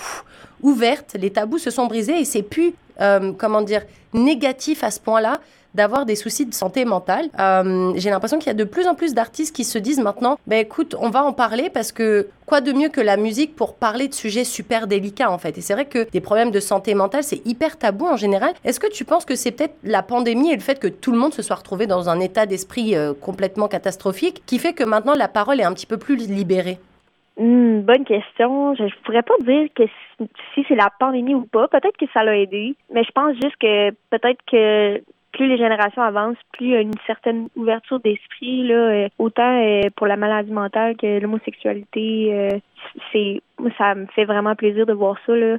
ouverte, 0.60 1.16
les 1.18 1.30
tabous 1.30 1.58
se 1.58 1.70
sont 1.70 1.86
brisés 1.86 2.20
et 2.20 2.24
c'est 2.26 2.42
plus, 2.42 2.74
euh, 3.00 3.32
comment 3.38 3.62
dire, 3.62 3.82
négatif 4.12 4.84
à 4.84 4.90
ce 4.90 5.00
point-là 5.00 5.40
d'avoir 5.78 6.04
des 6.06 6.16
soucis 6.16 6.44
de 6.44 6.52
santé 6.52 6.84
mentale. 6.84 7.26
Euh, 7.38 7.92
j'ai 7.96 8.10
l'impression 8.10 8.38
qu'il 8.38 8.48
y 8.48 8.50
a 8.50 8.54
de 8.54 8.64
plus 8.64 8.88
en 8.88 8.96
plus 8.96 9.14
d'artistes 9.14 9.54
qui 9.54 9.62
se 9.62 9.78
disent 9.78 10.00
maintenant, 10.00 10.36
ben 10.48 10.58
écoute, 10.58 10.96
on 10.98 11.08
va 11.08 11.22
en 11.22 11.32
parler 11.32 11.70
parce 11.70 11.92
que 11.92 12.28
quoi 12.46 12.60
de 12.60 12.72
mieux 12.72 12.88
que 12.88 13.00
la 13.00 13.16
musique 13.16 13.54
pour 13.54 13.76
parler 13.76 14.08
de 14.08 14.14
sujets 14.14 14.42
super 14.42 14.88
délicats 14.88 15.30
en 15.30 15.38
fait. 15.38 15.56
Et 15.56 15.60
c'est 15.60 15.75
vrai 15.75 15.84
que 15.84 16.10
des 16.10 16.20
problèmes 16.20 16.50
de 16.50 16.58
santé 16.58 16.94
mentale, 16.94 17.22
c'est 17.22 17.46
hyper 17.46 17.78
tabou 17.78 18.06
en 18.06 18.16
général. 18.16 18.52
Est-ce 18.64 18.80
que 18.80 18.90
tu 18.90 19.04
penses 19.04 19.25
que 19.25 19.36
c'est 19.36 19.52
peut-être 19.52 19.76
la 19.84 20.02
pandémie 20.02 20.50
et 20.50 20.56
le 20.56 20.60
fait 20.60 20.80
que 20.80 20.88
tout 20.88 21.12
le 21.12 21.19
monde 21.19 21.32
se 21.32 21.42
soit 21.42 21.56
retrouvé 21.56 21.86
dans 21.86 22.08
un 22.08 22.19
état 22.19 22.44
d'esprit 22.44 22.96
euh, 22.96 23.14
complètement 23.14 23.69
catastrophique 23.69 24.42
qui 24.46 24.58
fait 24.58 24.72
que 24.72 24.84
maintenant 24.84 25.14
la 25.14 25.28
parole 25.28 25.60
est 25.60 25.64
un 25.64 25.72
petit 25.72 25.86
peu 25.86 25.96
plus 25.96 26.16
libérée? 26.16 26.80
Hmm, 27.38 27.82
bonne 27.82 28.04
question. 28.04 28.75
Je, 28.75 28.82
ne 28.82 29.02
pourrais 29.04 29.22
pas 29.22 29.36
dire 29.42 29.69
que 29.76 29.84
si 30.54 30.64
c'est 30.66 30.75
la 30.75 30.90
pandémie 30.98 31.36
ou 31.36 31.46
pas. 31.46 31.69
Peut-être 31.69 31.96
que 31.96 32.06
ça 32.12 32.25
l'a 32.25 32.36
aidé, 32.36 32.75
mais 32.92 33.04
je 33.04 33.12
pense 33.12 33.34
juste 33.34 33.56
que 33.60 33.90
peut-être 34.10 34.40
que 34.50 35.00
plus 35.38 35.46
les 35.46 35.56
générations 35.56 36.02
avancent, 36.02 36.37
plus 36.52 36.67
il 36.67 36.73
y 36.73 36.76
a 36.76 36.81
une 36.81 36.99
certaine 37.06 37.49
ouverture 37.55 38.00
d'esprit, 38.00 38.67
là, 38.67 38.75
euh, 38.75 39.08
autant 39.19 39.62
euh, 39.62 39.82
pour 39.94 40.08
la 40.08 40.17
maladie 40.17 40.50
mentale 40.50 40.96
que 40.96 41.20
l'homosexualité. 41.20 42.31
Euh, 42.32 42.58
c'est 43.12 43.40
ça 43.76 43.95
me 43.95 44.07
fait 44.07 44.25
vraiment 44.25 44.54
plaisir 44.57 44.85
de 44.87 44.92
voir 44.92 45.16
ça 45.26 45.35
là. 45.35 45.59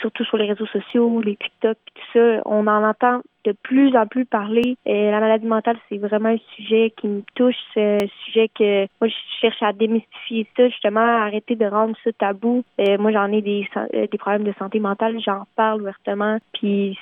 surtout 0.00 0.24
sur 0.24 0.36
les 0.36 0.46
réseaux 0.46 0.66
sociaux, 0.66 1.20
les 1.20 1.36
TikTok, 1.36 1.76
tout 1.94 2.02
ça, 2.12 2.42
on 2.44 2.66
en 2.66 2.84
entend 2.84 3.22
de 3.44 3.52
plus 3.62 3.96
en 3.96 4.06
plus 4.06 4.26
parler. 4.26 4.76
la 4.84 5.20
maladie 5.20 5.46
mentale, 5.46 5.76
c'est 5.88 5.98
vraiment 5.98 6.28
un 6.28 6.38
sujet 6.56 6.92
qui 6.96 7.06
me 7.06 7.22
touche, 7.34 7.54
c'est 7.72 7.98
un 8.02 8.08
sujet 8.24 8.48
que 8.48 8.82
moi 9.00 9.08
je 9.08 9.14
cherche 9.40 9.62
à 9.62 9.72
démystifier 9.72 10.46
ça, 10.56 10.68
justement, 10.68 11.00
arrêter 11.00 11.54
de 11.54 11.66
rendre 11.66 11.96
ça 12.04 12.10
tabou. 12.12 12.64
moi 12.98 13.12
j'en 13.12 13.30
ai 13.32 13.42
des 13.42 13.68
des 13.92 14.18
problèmes 14.18 14.44
de 14.44 14.54
santé 14.58 14.80
mentale, 14.80 15.18
j'en 15.24 15.44
parle 15.56 15.82
ouvertement, 15.82 16.38
puis 16.52 16.98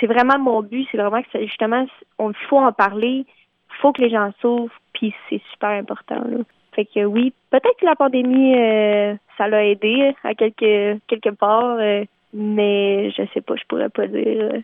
c'est 0.00 0.06
vraiment 0.06 0.38
mon 0.38 0.62
but, 0.62 0.86
c'est 0.90 0.98
vraiment 0.98 1.22
que 1.22 1.40
justement, 1.40 1.86
on 2.18 2.32
faut 2.48 2.58
en 2.58 2.72
parler, 2.72 3.26
faut 3.80 3.92
que 3.92 4.02
les 4.02 4.10
gens 4.10 4.30
s'ouvrent, 4.40 4.72
puis 4.92 5.14
c'est 5.28 5.42
super 5.52 5.70
important. 5.70 6.22
Là. 6.26 6.38
Fait 6.74 6.84
que 6.86 7.04
oui, 7.04 7.32
peut-être 7.50 7.78
que 7.78 7.86
la 7.86 7.94
pandémie, 7.94 8.56
euh, 8.58 9.14
ça 9.38 9.48
l'a 9.48 9.64
aidé 9.64 10.14
à 10.24 10.34
quelque 10.34 10.98
quelque 11.06 11.30
part, 11.30 11.76
euh, 11.78 12.04
mais 12.32 13.10
je 13.10 13.22
sais 13.32 13.40
pas, 13.40 13.54
je 13.56 13.64
pourrais 13.68 13.90
pas 13.90 14.06
dire. 14.06 14.62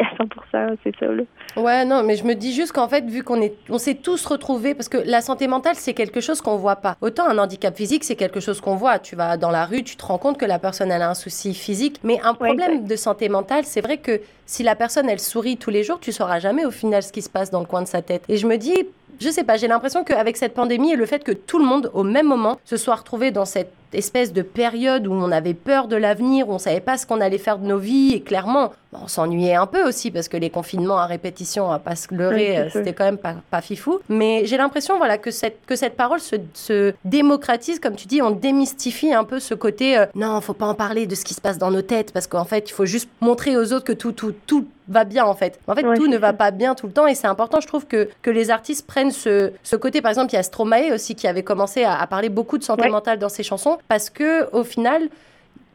Euh, 0.00 0.04
à 0.04 0.66
100%, 0.66 0.76
c'est 0.84 0.94
ça. 0.98 1.06
Là. 1.06 1.22
Ouais, 1.56 1.84
non, 1.84 2.02
mais 2.02 2.16
je 2.16 2.24
me 2.24 2.34
dis 2.34 2.52
juste 2.52 2.72
qu'en 2.72 2.88
fait, 2.88 3.04
vu 3.04 3.22
qu'on 3.22 3.40
est, 3.40 3.54
on 3.68 3.78
s'est 3.78 3.94
tous 3.94 4.24
retrouvés, 4.26 4.74
parce 4.74 4.88
que 4.88 4.98
la 4.98 5.20
santé 5.20 5.48
mentale, 5.48 5.76
c'est 5.76 5.94
quelque 5.94 6.20
chose 6.20 6.40
qu'on 6.40 6.56
voit 6.56 6.76
pas. 6.76 6.96
Autant 7.00 7.26
un 7.28 7.38
handicap 7.38 7.74
physique, 7.76 8.04
c'est 8.04 8.16
quelque 8.16 8.40
chose 8.40 8.60
qu'on 8.60 8.76
voit. 8.76 8.98
Tu 8.98 9.16
vas 9.16 9.36
dans 9.36 9.50
la 9.50 9.64
rue, 9.64 9.82
tu 9.82 9.96
te 9.96 10.04
rends 10.04 10.18
compte 10.18 10.38
que 10.38 10.44
la 10.44 10.58
personne, 10.58 10.90
elle 10.90 11.02
a 11.02 11.10
un 11.10 11.14
souci 11.14 11.54
physique. 11.54 12.00
Mais 12.02 12.20
un 12.22 12.34
problème 12.34 12.86
de 12.86 12.96
santé 12.96 13.28
mentale, 13.28 13.64
c'est 13.64 13.80
vrai 13.80 13.98
que 13.98 14.20
si 14.44 14.62
la 14.62 14.74
personne, 14.74 15.08
elle 15.08 15.20
sourit 15.20 15.56
tous 15.56 15.70
les 15.70 15.82
jours, 15.82 16.00
tu 16.00 16.12
sauras 16.12 16.38
jamais 16.38 16.64
au 16.64 16.70
final 16.70 17.02
ce 17.02 17.12
qui 17.12 17.22
se 17.22 17.30
passe 17.30 17.50
dans 17.50 17.60
le 17.60 17.66
coin 17.66 17.82
de 17.82 17.88
sa 17.88 18.02
tête. 18.02 18.22
Et 18.28 18.36
je 18.36 18.46
me 18.46 18.56
dis, 18.56 18.86
je 19.20 19.30
sais 19.30 19.44
pas, 19.44 19.56
j'ai 19.56 19.68
l'impression 19.68 20.04
qu'avec 20.04 20.36
cette 20.36 20.54
pandémie 20.54 20.92
et 20.92 20.96
le 20.96 21.06
fait 21.06 21.24
que 21.24 21.32
tout 21.32 21.58
le 21.58 21.64
monde, 21.64 21.90
au 21.94 22.02
même 22.02 22.26
moment, 22.26 22.58
se 22.64 22.76
soit 22.76 22.96
retrouvé 22.96 23.30
dans 23.30 23.44
cette 23.44 23.72
espèce 23.92 24.32
de 24.32 24.42
période 24.42 25.06
où 25.06 25.12
on 25.12 25.30
avait 25.30 25.54
peur 25.54 25.88
de 25.88 25.96
l'avenir, 25.96 26.48
où 26.48 26.52
on 26.52 26.58
savait 26.58 26.80
pas 26.80 26.98
ce 26.98 27.06
qu'on 27.06 27.20
allait 27.20 27.38
faire 27.38 27.58
de 27.58 27.66
nos 27.66 27.78
vies, 27.78 28.14
et 28.14 28.20
clairement, 28.20 28.72
on 28.92 29.08
s'ennuyait 29.08 29.54
un 29.54 29.66
peu 29.66 29.86
aussi 29.86 30.10
parce 30.10 30.28
que 30.28 30.36
les 30.36 30.50
confinements 30.50 30.98
à 30.98 31.06
répétition, 31.06 31.70
à 31.70 31.78
pas 31.78 31.96
se 31.96 32.14
leurrer, 32.14 32.58
euh, 32.58 32.68
c'était 32.72 32.92
quand 32.92 33.04
même 33.04 33.18
pas, 33.18 33.34
pas 33.50 33.60
fifou. 33.60 34.00
Mais 34.08 34.42
j'ai 34.46 34.56
l'impression, 34.56 34.96
voilà, 34.98 35.18
que 35.18 35.30
cette, 35.30 35.64
que 35.66 35.76
cette 35.76 35.96
parole 35.96 36.20
se, 36.20 36.36
se, 36.54 36.94
démocratise, 37.04 37.80
comme 37.80 37.96
tu 37.96 38.06
dis, 38.06 38.22
on 38.22 38.30
démystifie 38.30 39.12
un 39.12 39.24
peu 39.24 39.40
ce 39.40 39.54
côté, 39.54 39.98
euh, 39.98 40.06
non, 40.14 40.40
faut 40.40 40.54
pas 40.54 40.66
en 40.66 40.74
parler 40.74 41.06
de 41.06 41.14
ce 41.14 41.24
qui 41.24 41.34
se 41.34 41.40
passe 41.40 41.58
dans 41.58 41.70
nos 41.70 41.82
têtes 41.82 42.12
parce 42.12 42.26
qu'en 42.26 42.44
fait, 42.44 42.70
il 42.70 42.72
faut 42.72 42.86
juste 42.86 43.08
montrer 43.20 43.56
aux 43.56 43.72
autres 43.72 43.84
que 43.84 43.92
tout, 43.92 44.12
tout, 44.12 44.34
tout 44.46 44.66
va 44.88 45.04
bien 45.04 45.24
en 45.24 45.34
fait. 45.34 45.58
En 45.66 45.74
fait, 45.74 45.82
tout 45.94 46.06
ne 46.06 46.16
va 46.16 46.32
pas 46.32 46.50
bien 46.50 46.74
tout 46.74 46.86
le 46.86 46.92
temps 46.92 47.06
et 47.06 47.14
c'est 47.14 47.26
important, 47.26 47.60
je 47.60 47.66
trouve, 47.66 47.86
que, 47.86 48.08
que 48.22 48.30
les 48.30 48.50
artistes 48.50 48.86
prennent 48.86 49.05
ce, 49.10 49.52
ce 49.62 49.76
côté. 49.76 50.00
Par 50.00 50.10
exemple, 50.10 50.32
il 50.32 50.36
y 50.36 50.38
a 50.38 50.42
Stromae 50.42 50.92
aussi 50.92 51.14
qui 51.14 51.26
avait 51.26 51.42
commencé 51.42 51.84
à, 51.84 52.00
à 52.00 52.06
parler 52.06 52.28
beaucoup 52.28 52.58
de 52.58 52.64
santé 52.64 52.88
mentale 52.88 53.18
dans 53.18 53.28
ses 53.28 53.42
chansons 53.42 53.78
parce 53.88 54.10
que 54.10 54.48
au 54.52 54.64
final, 54.64 55.08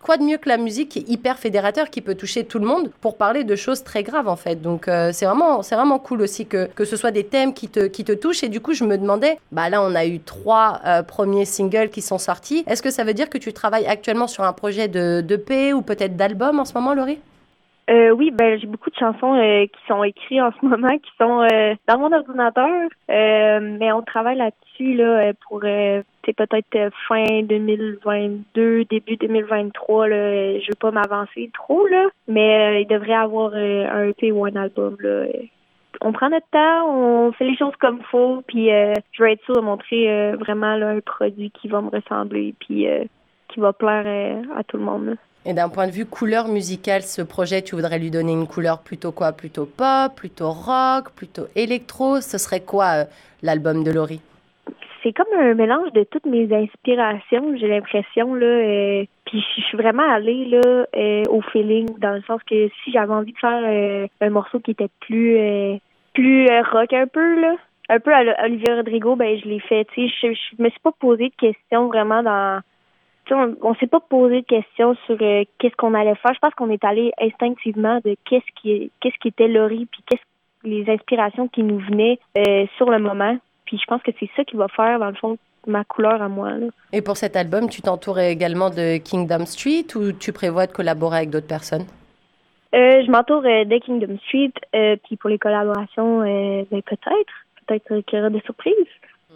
quoi 0.01 0.17
de 0.17 0.23
mieux 0.23 0.37
que 0.37 0.49
la 0.49 0.57
musique 0.57 0.89
qui 0.89 0.99
est 0.99 1.09
hyper 1.09 1.37
fédérateur, 1.37 1.89
qui 1.89 2.01
peut 2.01 2.15
toucher 2.15 2.43
tout 2.43 2.59
le 2.59 2.65
monde 2.65 2.89
pour 3.01 3.17
parler 3.17 3.43
de 3.43 3.55
choses 3.55 3.83
très 3.83 4.01
graves 4.03 4.27
en 4.27 4.35
fait. 4.35 4.61
Donc 4.61 4.87
euh, 4.87 5.11
c'est 5.13 5.25
vraiment, 5.25 5.61
c'est 5.61 5.75
vraiment 5.75 5.99
cool 5.99 6.21
aussi 6.21 6.45
que, 6.45 6.67
que 6.73 6.85
ce 6.85 6.95
soit 6.95 7.11
des 7.11 7.23
thèmes 7.23 7.53
qui 7.53 7.67
te, 7.67 7.81
qui 7.87 8.03
te 8.03 8.11
touchent. 8.11 8.43
Et 8.43 8.49
du 8.49 8.61
coup, 8.61 8.73
je 8.73 8.83
me 8.83 8.97
demandais, 8.97 9.37
bah 9.51 9.69
là, 9.69 9.81
on 9.83 9.93
a 9.93 10.05
eu 10.05 10.19
trois 10.19 10.81
euh, 10.85 11.03
premiers 11.03 11.45
singles 11.45 11.89
qui 11.89 12.01
sont 12.01 12.17
sortis. 12.17 12.63
Est-ce 12.67 12.81
que 12.81 12.89
ça 12.91 13.03
veut 13.03 13.13
dire 13.13 13.29
que 13.29 13.37
tu 13.37 13.53
travailles 13.53 13.85
actuellement 13.85 14.27
sur 14.27 14.43
un 14.43 14.53
projet 14.53 14.87
de, 14.87 15.21
de 15.21 15.35
P 15.35 15.71
ou 15.73 15.81
peut-être 15.81 16.15
d'album 16.15 16.59
en 16.59 16.65
ce 16.65 16.73
moment, 16.73 16.93
Laurie? 16.93 17.19
Euh, 17.91 18.11
oui, 18.11 18.31
ben 18.31 18.57
j'ai 18.57 18.67
beaucoup 18.67 18.89
de 18.89 18.95
chansons 18.95 19.35
euh, 19.35 19.65
qui 19.65 19.79
sont 19.87 20.03
écrites 20.03 20.39
en 20.41 20.51
ce 20.51 20.65
moment, 20.65 20.97
qui 20.97 21.11
sont 21.19 21.41
euh, 21.41 21.75
dans 21.87 21.99
mon 21.99 22.13
ordinateur, 22.13 22.89
mais 23.09 23.91
on 23.91 24.01
travaille 24.01 24.37
là-dessus 24.37 24.93
là 24.93 25.33
pour 25.47 25.61
c'est 25.61 26.35
peut-être 26.35 26.93
fin 27.07 27.41
2022, 27.43 28.85
début 28.85 29.17
2023. 29.17 30.07
Là, 30.07 30.59
je 30.59 30.67
veux 30.67 30.79
pas 30.79 30.91
m'avancer 30.91 31.49
trop 31.53 31.85
là, 31.87 32.07
mais 32.27 32.83
il 32.83 32.87
devrait 32.87 33.13
avoir 33.13 33.53
un 33.53 34.09
EP 34.09 34.31
ou 34.31 34.45
un 34.45 34.55
album 34.55 34.95
là. 34.99 35.25
On 36.03 36.13
prend 36.13 36.29
notre 36.29 36.47
temps, 36.51 36.87
on 36.89 37.31
fait 37.33 37.45
les 37.45 37.57
choses 37.57 37.75
comme 37.79 38.01
faut, 38.09 38.41
puis 38.47 38.67
je 38.67 39.23
vais 39.23 39.33
être 39.33 39.43
sûr 39.43 39.55
de 39.55 39.61
montrer 39.61 40.33
vraiment 40.35 40.71
un 40.71 40.99
produit 41.01 41.51
qui 41.51 41.67
va 41.67 41.81
me 41.81 41.89
ressembler, 41.89 42.55
puis 42.59 42.87
qui 43.49 43.59
va 43.59 43.73
plaire 43.73 44.37
à 44.55 44.63
tout 44.63 44.77
le 44.77 44.83
monde. 44.83 45.05
Là. 45.07 45.13
Et 45.43 45.53
d'un 45.53 45.69
point 45.69 45.87
de 45.87 45.91
vue 45.91 46.05
couleur 46.05 46.47
musicale, 46.47 47.01
ce 47.01 47.23
projet, 47.23 47.63
tu 47.63 47.73
voudrais 47.75 47.97
lui 47.97 48.11
donner 48.11 48.31
une 48.31 48.47
couleur 48.47 48.79
plutôt 48.79 49.11
quoi? 49.11 49.31
Plutôt 49.31 49.65
pop, 49.65 50.13
plutôt 50.15 50.51
rock, 50.51 51.11
plutôt 51.15 51.47
électro? 51.55 52.21
Ce 52.21 52.37
serait 52.37 52.61
quoi 52.61 52.85
euh, 52.85 53.03
l'album 53.41 53.83
de 53.83 53.91
Laurie? 53.91 54.21
C'est 55.01 55.13
comme 55.13 55.33
un 55.35 55.55
mélange 55.55 55.91
de 55.93 56.03
toutes 56.03 56.27
mes 56.27 56.47
inspirations, 56.53 57.57
j'ai 57.57 57.67
l'impression. 57.67 58.35
là. 58.35 58.45
Euh, 58.45 59.05
puis 59.25 59.43
je 59.57 59.61
suis 59.63 59.77
vraiment 59.77 60.07
allée 60.07 60.45
là, 60.45 60.85
euh, 60.95 61.23
au 61.29 61.41
feeling, 61.41 61.87
dans 61.97 62.11
le 62.11 62.21
sens 62.21 62.39
que 62.47 62.69
si 62.83 62.91
j'avais 62.91 63.13
envie 63.13 63.33
de 63.33 63.39
faire 63.39 64.07
un 64.21 64.29
morceau 64.29 64.59
qui 64.59 64.71
était 64.71 64.89
plus, 64.99 65.39
plus 66.13 66.47
rock 66.71 66.93
un 66.93 67.07
peu, 67.07 67.41
là, 67.41 67.55
un 67.89 67.99
peu 67.99 68.13
à 68.13 68.21
Olivier 68.45 68.75
Rodrigo, 68.75 69.15
ben 69.15 69.39
je 69.39 69.49
l'ai 69.49 69.59
fait. 69.59 69.87
Je, 69.97 70.05
je 70.21 70.61
me 70.61 70.69
suis 70.69 70.79
pas 70.81 70.93
posé 70.99 71.29
de 71.29 71.35
questions 71.35 71.87
vraiment 71.87 72.21
dans 72.21 72.61
on, 73.31 73.55
on 73.61 73.75
s'est 73.75 73.87
pas 73.87 73.99
posé 73.99 74.41
de 74.41 74.45
questions 74.45 74.95
sur 75.05 75.17
euh, 75.21 75.43
qu'est-ce 75.59 75.75
qu'on 75.75 75.93
allait 75.93 76.15
faire. 76.15 76.33
Je 76.33 76.39
pense 76.39 76.53
qu'on 76.53 76.69
est 76.69 76.83
allé 76.83 77.11
instinctivement 77.19 77.99
de 78.03 78.15
qu'est-ce 78.25 78.61
qui 78.61 78.91
qu'est-ce 78.99 79.17
qui 79.19 79.29
était 79.29 79.47
Laurie, 79.47 79.87
puis 79.91 80.01
qu'est-ce 80.09 80.21
les 80.63 80.87
inspirations 80.89 81.47
qui 81.47 81.63
nous 81.63 81.79
venaient 81.79 82.19
euh, 82.37 82.65
sur 82.77 82.89
le 82.91 82.99
moment. 82.99 83.35
Puis 83.65 83.79
je 83.79 83.85
pense 83.85 84.03
que 84.03 84.11
c'est 84.19 84.29
ça 84.35 84.43
qui 84.43 84.55
va 84.55 84.67
faire 84.67 84.99
dans 84.99 85.07
le 85.07 85.15
fond 85.15 85.37
ma 85.65 85.83
couleur 85.83 86.21
à 86.21 86.27
moi. 86.27 86.51
Et 86.93 87.01
pour 87.01 87.17
cet 87.17 87.35
album, 87.35 87.67
tu 87.67 87.81
t'entoures 87.81 88.19
également 88.19 88.69
de 88.69 88.97
Kingdom 88.97 89.45
Street 89.45 89.85
ou 89.95 90.11
tu 90.11 90.31
prévois 90.31 90.67
de 90.67 90.71
collaborer 90.71 91.17
avec 91.17 91.29
d'autres 91.31 91.47
personnes? 91.47 91.85
Euh, 92.75 93.03
je 93.03 93.11
m'entoure 93.11 93.41
de 93.41 93.79
Kingdom 93.79 94.17
Street, 94.27 94.53
puis 95.03 95.17
pour 95.17 95.29
les 95.29 95.39
collaborations, 95.39 96.21
ben, 96.21 96.81
peut-être, 96.83 97.33
peut-être 97.65 98.01
qu'il 98.05 98.17
y 98.17 98.21
aura 98.21 98.29
des 98.29 98.41
surprises. 98.41 98.75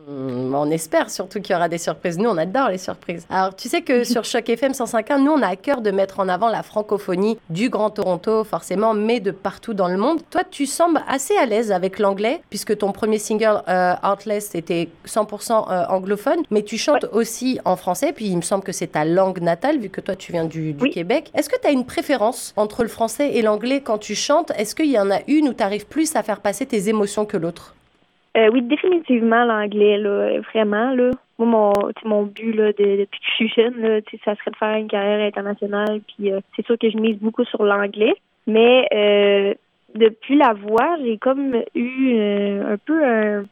Hmm, 0.07 0.53
on 0.53 0.69
espère 0.69 1.09
surtout 1.09 1.41
qu'il 1.41 1.53
y 1.53 1.55
aura 1.55 1.67
des 1.67 1.79
surprises. 1.79 2.17
Nous, 2.19 2.29
on 2.29 2.37
adore 2.37 2.69
les 2.69 2.77
surprises. 2.77 3.25
Alors, 3.29 3.55
tu 3.55 3.69
sais 3.69 3.81
que 3.81 4.03
sur 4.03 4.23
Choc 4.23 4.47
FM 4.47 4.71
105.1, 4.71 5.23
nous, 5.23 5.31
on 5.31 5.41
a 5.41 5.47
à 5.47 5.55
cœur 5.55 5.81
de 5.81 5.89
mettre 5.89 6.19
en 6.19 6.29
avant 6.29 6.49
la 6.49 6.63
francophonie 6.63 7.37
du 7.49 7.69
Grand 7.69 7.89
Toronto, 7.89 8.43
forcément, 8.43 8.93
mais 8.93 9.19
de 9.19 9.31
partout 9.31 9.73
dans 9.73 9.87
le 9.87 9.97
monde. 9.97 10.21
Toi, 10.29 10.43
tu 10.49 10.65
sembles 10.67 11.01
assez 11.07 11.35
à 11.37 11.45
l'aise 11.45 11.71
avec 11.71 11.97
l'anglais, 11.97 12.41
puisque 12.49 12.77
ton 12.77 12.91
premier 12.91 13.17
single, 13.17 13.63
euh, 13.67 13.95
était 14.53 14.89
100% 15.05 15.71
euh, 15.71 15.85
anglophone, 15.89 16.43
mais 16.51 16.61
tu 16.61 16.77
chantes 16.77 17.05
aussi 17.11 17.59
en 17.65 17.75
français, 17.75 18.13
puis 18.13 18.25
il 18.25 18.37
me 18.37 18.41
semble 18.41 18.63
que 18.63 18.71
c'est 18.71 18.87
ta 18.87 19.05
langue 19.05 19.41
natale, 19.41 19.79
vu 19.79 19.89
que 19.89 20.01
toi, 20.01 20.15
tu 20.15 20.31
viens 20.31 20.45
du, 20.45 20.75
Québec. 20.93 21.31
Est-ce 21.33 21.49
que 21.49 21.59
tu 21.59 21.67
as 21.67 21.71
une 21.71 21.85
préférence 21.85 22.53
entre 22.55 22.83
le 22.83 22.89
français 22.89 23.33
et 23.33 23.41
l'anglais 23.41 23.81
quand 23.81 23.97
tu 23.97 24.15
chantes? 24.15 24.51
Est-ce 24.57 24.75
qu'il 24.75 24.91
y 24.91 24.99
en 24.99 25.09
a 25.09 25.19
une 25.27 25.49
où 25.49 25.53
tu 25.53 25.63
arrives 25.63 25.87
plus 25.87 26.15
à 26.15 26.23
faire 26.23 26.41
passer 26.41 26.65
tes 26.65 26.89
émotions 26.89 27.25
que 27.25 27.37
l'autre? 27.37 27.75
Euh, 28.35 28.49
oui, 28.51 28.61
définitivement 28.61 29.45
l'anglais, 29.45 29.97
là, 29.97 30.39
vraiment, 30.53 30.93
là. 30.93 31.11
Moi, 31.37 31.47
mon, 31.47 31.73
mon 32.03 32.23
but, 32.23 32.53
là, 32.53 32.71
de, 32.73 32.97
depuis 32.97 33.19
que 33.19 33.25
je 33.25 33.33
suis 33.33 33.49
jeune, 33.49 33.81
là, 33.81 33.99
ça 34.23 34.35
serait 34.35 34.51
de 34.51 34.55
faire 34.55 34.77
une 34.77 34.87
carrière 34.87 35.25
internationale, 35.25 36.01
puis 36.07 36.31
euh, 36.31 36.39
c'est 36.55 36.65
sûr 36.65 36.77
que 36.77 36.89
je 36.89 36.97
mise 36.97 37.17
beaucoup 37.19 37.45
sur 37.45 37.63
l'anglais. 37.63 38.13
Mais 38.47 38.87
euh, 38.93 39.53
depuis 39.95 40.37
la 40.37 40.53
voix, 40.53 40.97
j'ai 41.03 41.17
comme 41.17 41.55
eu 41.73 42.15
euh, 42.15 42.73
un 42.73 42.77
peu 42.77 43.03
un, 43.05 43.45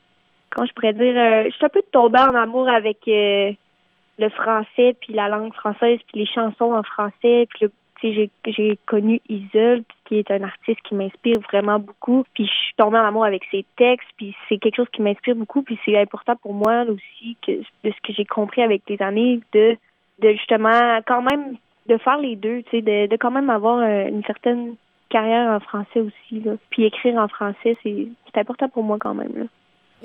comment 0.49 0.67
je 0.67 0.73
pourrais 0.73 0.93
dire, 0.93 1.13
je 1.45 1.55
suis 1.55 1.65
un 1.65 1.69
peu 1.69 1.81
tombée 1.91 2.19
en 2.19 2.35
amour 2.35 2.69
avec 2.69 2.99
le 3.05 4.29
français, 4.29 4.95
puis 5.01 5.13
la 5.13 5.29
langue 5.29 5.53
française, 5.53 5.99
puis 6.07 6.19
les 6.19 6.25
chansons 6.25 6.73
en 6.73 6.83
français, 6.83 7.47
puis 7.49 7.65
le 7.65 7.71
j'ai 8.03 8.77
connu 8.86 9.22
Isole, 9.29 9.83
qui 10.05 10.17
est 10.17 10.29
un 10.31 10.43
artiste 10.43 10.81
qui 10.83 10.95
m'inspire 10.95 11.39
vraiment 11.51 11.79
beaucoup. 11.79 12.25
Puis 12.33 12.45
je 12.45 12.51
suis 12.51 12.74
tombée 12.75 12.98
en 12.98 13.05
amour 13.05 13.25
avec 13.25 13.43
ses 13.51 13.65
textes, 13.77 14.10
puis 14.17 14.36
c'est 14.50 14.57
quelque 14.57 14.75
chose 14.75 14.89
qui 14.91 15.01
m'inspire 15.01 15.36
beaucoup. 15.36 15.62
Puis 15.62 15.79
c'est 15.86 15.98
important 15.98 16.36
pour 16.36 16.53
moi 16.53 16.83
aussi 16.83 17.38
que 17.45 17.51
de 17.51 17.91
ce 17.91 18.01
que 18.03 18.13
j'ai 18.13 18.25
compris 18.25 18.62
avec 18.62 18.81
les 18.89 19.01
années, 19.01 19.39
de, 19.53 19.77
de 20.19 20.31
justement 20.33 21.00
quand 21.05 21.22
même 21.22 21.55
de 21.88 21.98
faire 21.98 22.17
les 22.17 22.36
deux, 22.36 22.63
tu 22.63 22.72
sais, 22.72 22.81
de, 22.81 23.07
de 23.07 23.17
quand 23.17 23.31
même 23.31 23.50
avoir 23.50 23.79
une 23.81 24.24
certaine 24.24 24.75
carrière 25.10 25.51
en 25.51 25.60
français 25.60 26.00
aussi. 26.00 26.39
Là. 26.41 26.53
Puis 26.69 26.86
écrire 26.86 27.17
en 27.17 27.27
français, 27.27 27.77
c'est 27.83 28.07
important 28.36 28.67
pour 28.69 28.83
moi 28.83 28.98
quand 29.00 29.13
même. 29.13 29.31
Là. 29.36 29.43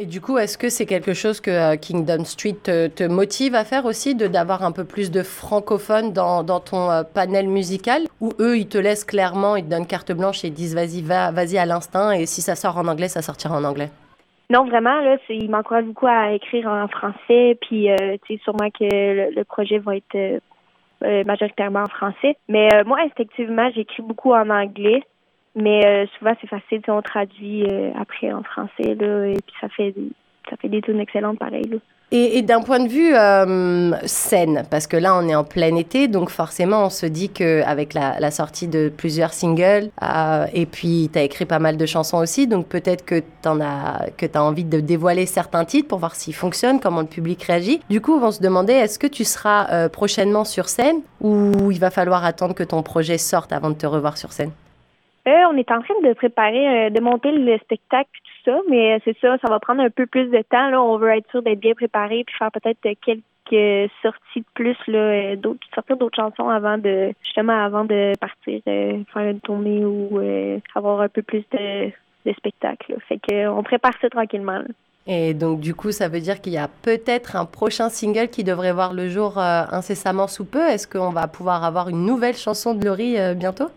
Et 0.00 0.06
du 0.06 0.20
coup, 0.20 0.38
est-ce 0.38 0.56
que 0.56 0.68
c'est 0.68 0.86
quelque 0.86 1.12
chose 1.12 1.40
que 1.40 1.50
euh, 1.50 1.74
Kingdom 1.74 2.22
Street 2.22 2.54
te, 2.62 3.08
motive 3.08 3.56
à 3.56 3.64
faire 3.64 3.84
aussi, 3.84 4.14
d'avoir 4.14 4.62
un 4.62 4.70
peu 4.70 4.84
plus 4.84 5.10
de 5.10 5.24
francophones 5.24 6.12
dans, 6.12 6.44
dans 6.44 6.60
ton 6.60 6.88
euh, 6.88 7.02
panel 7.02 7.48
musical? 7.48 8.02
Ou 8.20 8.30
eux, 8.38 8.58
ils 8.58 8.68
te 8.68 8.78
laissent 8.78 9.04
clairement, 9.04 9.56
ils 9.56 9.64
te 9.64 9.70
donnent 9.70 9.88
carte 9.88 10.12
blanche 10.12 10.44
et 10.44 10.48
ils 10.48 10.54
disent 10.54 10.76
vas-y, 10.76 11.02
va, 11.02 11.32
vas-y 11.32 11.58
à 11.58 11.66
l'instinct, 11.66 12.12
et 12.12 12.26
si 12.26 12.42
ça 12.42 12.54
sort 12.54 12.78
en 12.78 12.86
anglais, 12.86 13.08
ça 13.08 13.22
sortira 13.22 13.56
en 13.56 13.64
anglais? 13.64 13.88
Non, 14.50 14.66
vraiment, 14.66 15.00
là, 15.00 15.16
ils 15.30 15.50
m'encouragent 15.50 15.86
beaucoup 15.86 16.06
à 16.06 16.30
écrire 16.30 16.68
en 16.68 16.86
français, 16.86 17.58
puis 17.60 17.90
euh, 17.90 18.16
tu 18.24 18.36
sais, 18.36 18.40
sûrement 18.44 18.70
que 18.70 19.34
le, 19.34 19.44
projet 19.44 19.78
va 19.78 19.96
être 19.96 20.40
majoritairement 21.26 21.82
en 21.82 21.88
français. 21.88 22.36
Mais 22.48 22.68
moi, 22.86 22.98
instinctivement, 23.04 23.68
j'écris 23.74 24.02
beaucoup 24.02 24.32
en 24.32 24.48
anglais. 24.48 25.02
Mais 25.60 25.84
euh, 25.84 26.06
souvent, 26.18 26.32
c'est 26.40 26.46
facile, 26.46 26.80
on 26.88 27.02
traduit 27.02 27.64
euh, 27.64 27.90
après 28.00 28.32
en 28.32 28.42
français, 28.42 28.94
là, 28.94 29.26
et 29.26 29.38
puis 29.44 29.54
ça 29.60 29.68
fait, 29.68 29.92
ça 30.48 30.56
fait 30.56 30.68
des 30.68 30.80
tunes 30.82 31.00
excellentes 31.00 31.38
pareil. 31.38 31.80
Et, 32.10 32.40
d'un 32.40 32.62
point 32.62 32.78
de 32.78 32.88
vue 32.88 33.14
euh, 33.14 33.90
scène, 34.06 34.62
parce 34.70 34.86
que 34.86 34.96
là 34.96 35.14
on 35.14 35.28
est 35.28 35.34
en 35.34 35.44
plein 35.44 35.76
été, 35.76 36.08
donc 36.08 36.30
forcément 36.30 36.86
on 36.86 36.88
se 36.88 37.04
dit 37.04 37.28
qu'avec 37.28 37.92
la, 37.92 38.18
la 38.18 38.30
sortie 38.30 38.66
de 38.66 38.88
plusieurs 38.88 39.34
singles, 39.34 39.90
et 40.54 40.64
puis 40.64 41.10
tu 41.12 41.18
as 41.18 41.22
écrit 41.22 41.44
pas 41.44 41.58
mal 41.58 41.76
de 41.76 41.84
chansons 41.84 42.16
aussi, 42.16 42.46
donc 42.46 42.66
peut-être 42.66 43.04
que 43.04 43.20
tu 43.20 43.48
as, 43.48 44.08
as 44.34 44.42
envie 44.42 44.64
de 44.64 44.80
dévoiler 44.80 45.26
certains 45.26 45.66
titres 45.66 45.88
pour 45.88 45.98
voir 45.98 46.14
s'ils 46.14 46.34
fonctionnent, 46.34 46.80
comment 46.80 47.02
le 47.02 47.08
public 47.08 47.42
réagit. 47.42 47.82
Du 47.90 48.00
coup, 48.00 48.14
on 48.14 48.20
va 48.20 48.32
se 48.32 48.40
demander, 48.40 48.72
est-ce 48.72 48.98
que 48.98 49.06
tu 49.06 49.24
seras 49.24 49.90
prochainement 49.90 50.46
sur 50.46 50.70
scène 50.70 51.02
ou 51.20 51.70
il 51.70 51.78
va 51.78 51.90
falloir 51.90 52.24
attendre 52.24 52.54
que 52.54 52.64
ton 52.64 52.82
projet 52.82 53.18
sorte 53.18 53.52
avant 53.52 53.68
de 53.68 53.76
te 53.76 53.86
revoir 53.86 54.16
sur 54.16 54.32
scène? 54.32 54.52
Euh, 55.28 55.48
on 55.52 55.56
est 55.56 55.70
en 55.70 55.80
train 55.80 55.94
de 56.02 56.12
préparer, 56.12 56.86
euh, 56.86 56.90
de 56.90 57.00
monter 57.00 57.30
le 57.32 57.58
spectacle 57.58 58.10
et 58.14 58.18
tout 58.18 58.50
ça, 58.50 58.58
mais 58.68 58.94
euh, 58.94 58.98
c'est 59.04 59.16
ça, 59.20 59.36
ça 59.38 59.48
va 59.48 59.58
prendre 59.58 59.82
un 59.82 59.90
peu 59.90 60.06
plus 60.06 60.26
de 60.26 60.42
temps. 60.42 60.72
On 60.72 60.98
veut 60.98 61.10
être 61.10 61.30
sûr 61.30 61.42
d'être 61.42 61.60
bien 61.60 61.74
préparé 61.74 62.24
puis 62.24 62.34
faire 62.38 62.50
peut-être 62.50 62.80
quelques 62.82 63.90
sorties 64.02 64.40
de 64.40 64.46
plus, 64.54 64.76
d'autres, 65.38 65.60
sortir 65.74 65.96
d'autres 65.96 66.16
chansons 66.16 66.48
avant 66.48 66.78
de, 66.78 67.12
justement, 67.22 67.64
avant 67.64 67.84
de 67.84 68.12
partir 68.20 68.60
faire 68.64 69.28
une 69.28 69.40
tournée 69.40 69.84
ou 69.84 70.20
avoir 70.74 71.00
un 71.00 71.08
peu 71.08 71.22
plus 71.22 71.44
de, 71.52 71.90
de 72.26 72.32
spectacles. 72.36 72.96
Fait 73.08 73.18
que 73.18 73.48
on 73.48 73.62
prépare 73.62 73.94
ça 74.00 74.10
tranquillement. 74.10 74.60
Et 75.06 75.32
donc, 75.32 75.60
du 75.60 75.74
coup, 75.74 75.90
ça 75.90 76.08
veut 76.08 76.20
dire 76.20 76.42
qu'il 76.42 76.52
y 76.52 76.58
a 76.58 76.68
peut-être 76.68 77.36
un 77.36 77.46
prochain 77.46 77.88
single 77.88 78.28
qui 78.28 78.44
devrait 78.44 78.72
voir 78.72 78.92
le 78.92 79.08
jour 79.08 79.38
incessamment 79.38 80.26
sous 80.26 80.44
peu. 80.44 80.66
Est-ce 80.68 80.86
qu'on 80.86 81.10
va 81.10 81.26
pouvoir 81.26 81.64
avoir 81.64 81.88
une 81.88 82.04
nouvelle 82.04 82.36
chanson 82.36 82.74
de 82.74 82.84
Laurie 82.84 83.16
bientôt? 83.34 83.70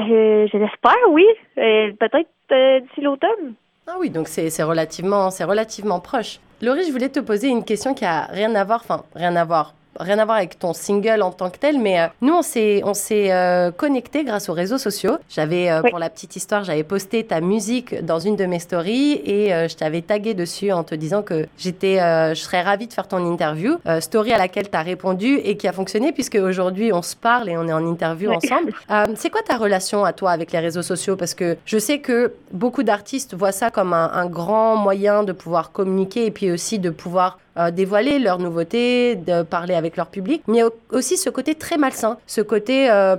Euh, 0.00 0.46
je 0.52 0.56
l'espère, 0.56 0.92
oui. 1.10 1.26
Euh, 1.58 1.92
peut-être 1.98 2.30
euh, 2.52 2.80
d'ici 2.80 3.00
l'automne. 3.00 3.54
Ah 3.86 3.96
oui, 3.98 4.10
donc 4.10 4.28
c'est 4.28 4.62
relativement, 4.62 5.30
relativement 5.30 6.00
proche. 6.00 6.40
Laurie, 6.60 6.84
je 6.86 6.92
voulais 6.92 7.08
te 7.08 7.20
poser 7.20 7.48
une 7.48 7.64
question 7.64 7.94
qui 7.94 8.04
a 8.04 8.24
rien 8.24 8.54
à 8.54 8.64
voir, 8.64 8.80
enfin 8.82 9.04
rien 9.14 9.34
à 9.36 9.44
voir, 9.44 9.74
rien 9.98 10.18
à 10.18 10.24
voir 10.24 10.36
avec 10.38 10.58
ton 10.58 10.72
single 10.72 11.22
en 11.22 11.30
tant 11.30 11.50
que 11.50 11.58
tel, 11.58 11.78
mais 11.78 12.00
euh, 12.00 12.06
nous, 12.20 12.34
on 12.34 12.42
s'est, 12.42 12.82
on 12.84 12.94
s'est 12.94 13.32
euh, 13.32 13.70
connectés 13.70 14.24
grâce 14.24 14.48
aux 14.48 14.52
réseaux 14.52 14.78
sociaux. 14.78 15.18
J'avais, 15.28 15.70
euh, 15.70 15.82
pour 15.82 15.98
la 15.98 16.10
petite 16.10 16.36
histoire, 16.36 16.64
j'avais 16.64 16.84
posté 16.84 17.24
ta 17.24 17.40
musique 17.40 18.04
dans 18.04 18.18
une 18.18 18.36
de 18.36 18.46
mes 18.46 18.58
stories 18.58 19.20
et 19.24 19.48
je 19.68 19.74
t'avais 19.76 20.02
tagué 20.02 20.34
dessus 20.34 20.72
en 20.72 20.84
te 20.84 20.94
disant 20.94 21.22
que 21.22 21.46
j'étais, 21.56 21.96
je 21.98 22.40
serais 22.40 22.62
ravie 22.62 22.86
de 22.86 22.92
faire 22.92 23.08
ton 23.08 23.18
interview. 23.30 23.78
story 24.00 24.32
à 24.32 24.38
laquelle 24.38 24.70
tu 24.70 24.76
as 24.76 24.82
répondu 24.82 25.36
et 25.36 25.56
qui 25.56 25.66
a 25.68 25.72
fonctionné 25.72 26.12
puisque 26.12 26.36
aujourd'hui, 26.36 26.92
on 26.92 27.02
se 27.02 27.16
parle 27.16 27.48
et 27.48 27.56
on 27.56 27.66
est 27.66 27.72
en 27.72 27.84
interview 27.86 28.30
ensemble. 28.30 28.72
c'est 29.16 29.30
quoi 29.30 29.42
ta 29.42 29.56
relation 29.56 30.04
à 30.04 30.12
toi 30.12 30.30
avec 30.30 30.52
les 30.52 30.58
réseaux 30.58 30.82
sociaux? 30.82 31.16
Parce 31.16 31.34
que 31.34 31.56
je 31.64 31.78
sais 31.78 32.00
que 32.00 32.34
beaucoup 32.52 32.82
d'artistes 32.82 33.34
voient 33.34 33.52
ça 33.52 33.70
comme 33.70 33.92
un, 33.92 34.10
un 34.12 34.26
grand 34.26 34.76
moyen 34.76 35.22
de 35.22 35.32
pouvoir 35.32 35.72
communiquer 35.72 36.26
et 36.26 36.30
puis 36.30 36.50
aussi 36.50 36.78
de 36.78 36.90
pouvoir 36.90 37.38
euh, 37.58 37.70
dévoiler 37.70 38.18
leurs 38.18 38.38
nouveautés, 38.38 39.16
de 39.16 39.42
parler 39.42 39.74
avec 39.74 39.96
leur 39.96 40.06
public, 40.06 40.42
mais 40.46 40.62
aussi 40.90 41.16
ce 41.16 41.28
côté 41.28 41.54
très 41.54 41.76
malsain, 41.76 42.16
ce 42.26 42.40
côté 42.40 42.88
euh, 42.90 43.16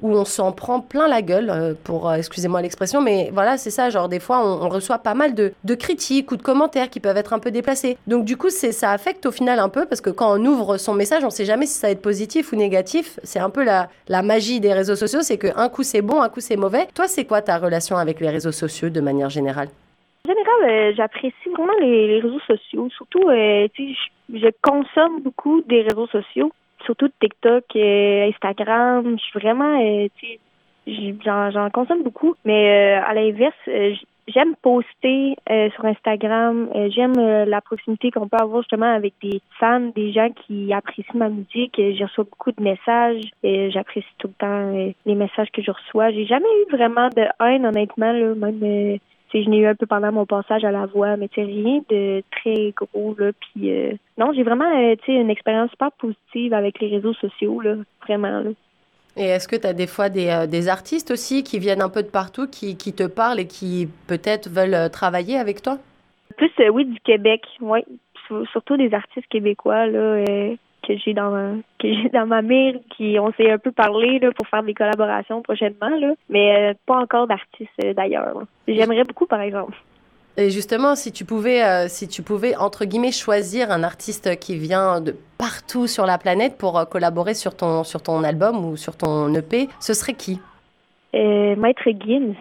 où 0.00 0.10
on 0.10 0.24
s'en 0.24 0.50
prend 0.50 0.80
plein 0.80 1.06
la 1.06 1.22
gueule, 1.22 1.50
euh, 1.50 1.74
pour, 1.84 2.12
excusez-moi 2.12 2.62
l'expression, 2.62 3.00
mais 3.00 3.30
voilà, 3.32 3.56
c'est 3.56 3.70
ça, 3.70 3.88
genre 3.90 4.08
des 4.08 4.18
fois 4.18 4.44
on, 4.44 4.68
reçoit 4.68 4.98
pas 4.98 5.14
mal 5.14 5.34
de, 5.34 5.52
critiques 5.74 6.32
ou 6.32 6.36
de 6.36 6.42
commentaires 6.42 6.90
qui 6.90 6.98
peuvent 6.98 7.16
être 7.16 7.32
un 7.32 7.38
peu 7.38 7.52
déplacés. 7.52 7.96
Donc 8.08 8.24
du 8.24 8.36
coup, 8.36 8.50
ça 8.50 8.90
affecte 8.90 9.24
au 9.24 9.30
final 9.30 9.60
un 9.60 9.68
peu, 9.68 9.86
parce 9.86 10.00
que 10.00 10.10
quand 10.10 10.36
on 10.36 10.44
ouvre 10.44 10.78
son 10.78 10.94
message, 10.94 11.24
on 11.24 11.30
sait 11.30 11.44
jamais 11.44 11.66
si 11.66 11.74
ça 11.74 11.86
va 11.86 11.92
être 11.92 12.02
positif 12.02 12.52
ou 12.52 12.56
négatif. 12.56 13.20
C'est 13.22 13.38
un 13.38 13.50
peu 13.50 13.62
la, 13.62 13.88
la 14.08 14.22
magie 14.22 14.58
des 14.58 14.72
réseaux 14.72 14.96
sociaux, 14.96 15.22
c'est 15.22 15.38
qu'un 15.38 15.68
coup 15.68 15.84
c'est 15.84 16.02
bon, 16.02 16.20
un 16.22 16.28
coup 16.28 16.40
c'est 16.40 16.56
mauvais. 16.56 16.88
Toi, 16.94 17.06
c'est 17.06 17.24
quoi 17.24 17.40
ta 17.40 17.56
relation 17.58 17.96
avec 17.96 18.20
les 18.20 18.30
réseaux 18.30 18.52
sociaux 18.52 18.90
de 18.90 19.00
manière 19.00 19.30
générale? 19.30 19.68
En 20.26 20.34
général, 20.34 20.70
euh, 20.70 20.94
j'apprécie 20.96 21.48
vraiment 21.52 21.72
les, 21.80 22.20
réseaux 22.20 22.40
sociaux. 22.40 22.88
Surtout, 22.96 23.28
euh, 23.28 23.68
je, 23.78 24.48
consomme 24.62 25.22
beaucoup 25.22 25.62
des 25.62 25.82
réseaux 25.82 26.08
sociaux, 26.08 26.52
surtout 26.84 27.08
TikTok, 27.20 27.64
et 27.74 28.32
Instagram. 28.34 29.16
Je 29.18 29.24
suis 29.24 29.38
vraiment, 29.38 29.80
euh, 29.80 30.08
j'en 31.24 31.70
consomme 31.70 32.02
beaucoup. 32.02 32.34
Mais 32.44 32.94
à 32.94 33.14
l'inverse, 33.14 33.54
j'aime 34.26 34.56
poster 34.62 35.36
sur 35.74 35.84
Instagram. 35.84 36.70
j'aime 36.88 37.14
la 37.14 37.60
proximité 37.60 38.10
qu'on 38.10 38.28
peut 38.28 38.38
avoir 38.40 38.62
justement 38.62 38.92
avec 38.92 39.14
des 39.22 39.40
fans, 39.60 39.92
des 39.94 40.12
gens 40.12 40.30
qui 40.30 40.72
apprécient 40.72 41.14
ma 41.14 41.28
musique. 41.28 41.74
J'ai 41.76 42.04
reçois 42.04 42.24
beaucoup 42.24 42.52
de 42.52 42.62
messages 42.62 43.22
et 43.42 43.70
j'apprécie 43.70 44.06
tout 44.18 44.28
le 44.28 44.34
temps 44.34 44.94
les 45.06 45.14
messages 45.14 45.50
que 45.52 45.62
je 45.62 45.70
reçois. 45.70 46.10
J'ai 46.10 46.26
jamais 46.26 46.46
eu 46.62 46.76
vraiment 46.76 47.08
de 47.08 47.24
haine, 47.44 47.66
honnêtement, 47.66 48.12
là, 48.12 48.34
même 48.34 48.98
je 49.44 49.50
n'ai 49.50 49.58
eu 49.58 49.66
un 49.66 49.74
peu 49.74 49.86
pendant 49.86 50.12
mon 50.12 50.26
passage 50.26 50.64
à 50.64 50.70
la 50.70 50.86
voix, 50.86 51.16
mais 51.16 51.28
c'est 51.34 51.44
rien 51.44 51.80
de 51.88 52.22
très 52.30 52.72
gros 52.72 53.14
là. 53.18 53.32
Puis 53.32 53.70
euh, 53.70 53.92
non, 54.18 54.32
j'ai 54.32 54.42
vraiment 54.42 54.70
euh, 54.70 54.94
une 55.08 55.30
expérience 55.30 55.70
super 55.70 55.92
positive 55.92 56.54
avec 56.54 56.80
les 56.80 56.88
réseaux 56.88 57.14
sociaux 57.14 57.60
là, 57.60 57.76
vraiment 58.06 58.40
là. 58.40 58.50
Et 59.18 59.24
est-ce 59.24 59.48
que 59.48 59.56
tu 59.56 59.66
as 59.66 59.72
des 59.72 59.86
fois 59.86 60.10
des, 60.10 60.28
euh, 60.28 60.46
des, 60.46 60.68
artistes 60.68 61.10
aussi 61.10 61.42
qui 61.42 61.58
viennent 61.58 61.80
un 61.80 61.88
peu 61.88 62.02
de 62.02 62.08
partout, 62.08 62.46
qui, 62.46 62.76
qui 62.76 62.92
te 62.92 63.06
parlent 63.06 63.40
et 63.40 63.46
qui 63.46 63.88
peut-être 64.06 64.50
veulent 64.50 64.90
travailler 64.90 65.38
avec 65.38 65.62
toi? 65.62 65.78
Plus, 66.36 66.52
oui, 66.70 66.84
du 66.84 67.00
Québec, 67.00 67.42
oui. 67.62 67.80
Surtout 68.52 68.76
des 68.76 68.92
artistes 68.92 69.28
québécois, 69.28 69.86
là 69.86 70.22
que 70.86 70.96
j'ai 70.96 71.14
dans 71.14 71.30
ma, 71.30 71.50
que 71.78 71.92
j'ai 71.92 72.08
dans 72.10 72.26
ma 72.26 72.42
mire 72.42 72.76
qui 72.96 73.18
on 73.18 73.32
s'est 73.32 73.50
un 73.50 73.58
peu 73.58 73.72
parlé 73.72 74.18
là, 74.18 74.30
pour 74.32 74.46
faire 74.46 74.62
des 74.62 74.74
collaborations 74.74 75.42
prochainement 75.42 75.88
là, 75.88 76.14
mais 76.28 76.70
euh, 76.70 76.74
pas 76.86 76.96
encore 76.96 77.26
d'artistes 77.26 77.70
euh, 77.84 77.92
d'ailleurs. 77.92 78.42
J'aimerais 78.68 79.04
beaucoup 79.04 79.26
par 79.26 79.40
exemple. 79.40 79.74
Et 80.38 80.50
justement, 80.50 80.96
si 80.96 81.12
tu 81.12 81.24
pouvais, 81.24 81.64
euh, 81.64 81.88
si 81.88 82.08
tu 82.08 82.22
pouvais 82.22 82.54
entre 82.56 82.84
guillemets 82.84 83.12
choisir 83.12 83.70
un 83.70 83.82
artiste 83.82 84.38
qui 84.38 84.56
vient 84.56 85.00
de 85.00 85.16
partout 85.38 85.86
sur 85.86 86.04
la 86.04 86.18
planète 86.18 86.58
pour 86.58 86.86
collaborer 86.88 87.34
sur 87.34 87.56
ton 87.56 87.84
sur 87.84 88.02
ton 88.02 88.22
album 88.22 88.64
ou 88.64 88.76
sur 88.76 88.96
ton 88.96 89.34
EP, 89.34 89.68
ce 89.80 89.94
serait 89.94 90.14
qui? 90.14 90.40
Maître 91.14 91.88
Gims. 91.98 92.34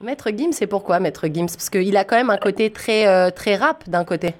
Maître 0.00 0.30
Gims, 0.34 0.52
c'est 0.52 0.66
pourquoi 0.66 0.98
Maître 0.98 1.26
Gims? 1.26 1.46
Parce 1.46 1.68
qu'il 1.68 1.94
a 1.98 2.04
quand 2.04 2.16
même 2.16 2.30
un 2.30 2.38
côté 2.38 2.70
très 2.70 3.30
très 3.32 3.56
rap 3.56 3.86
d'un 3.86 4.04
côté. 4.04 4.30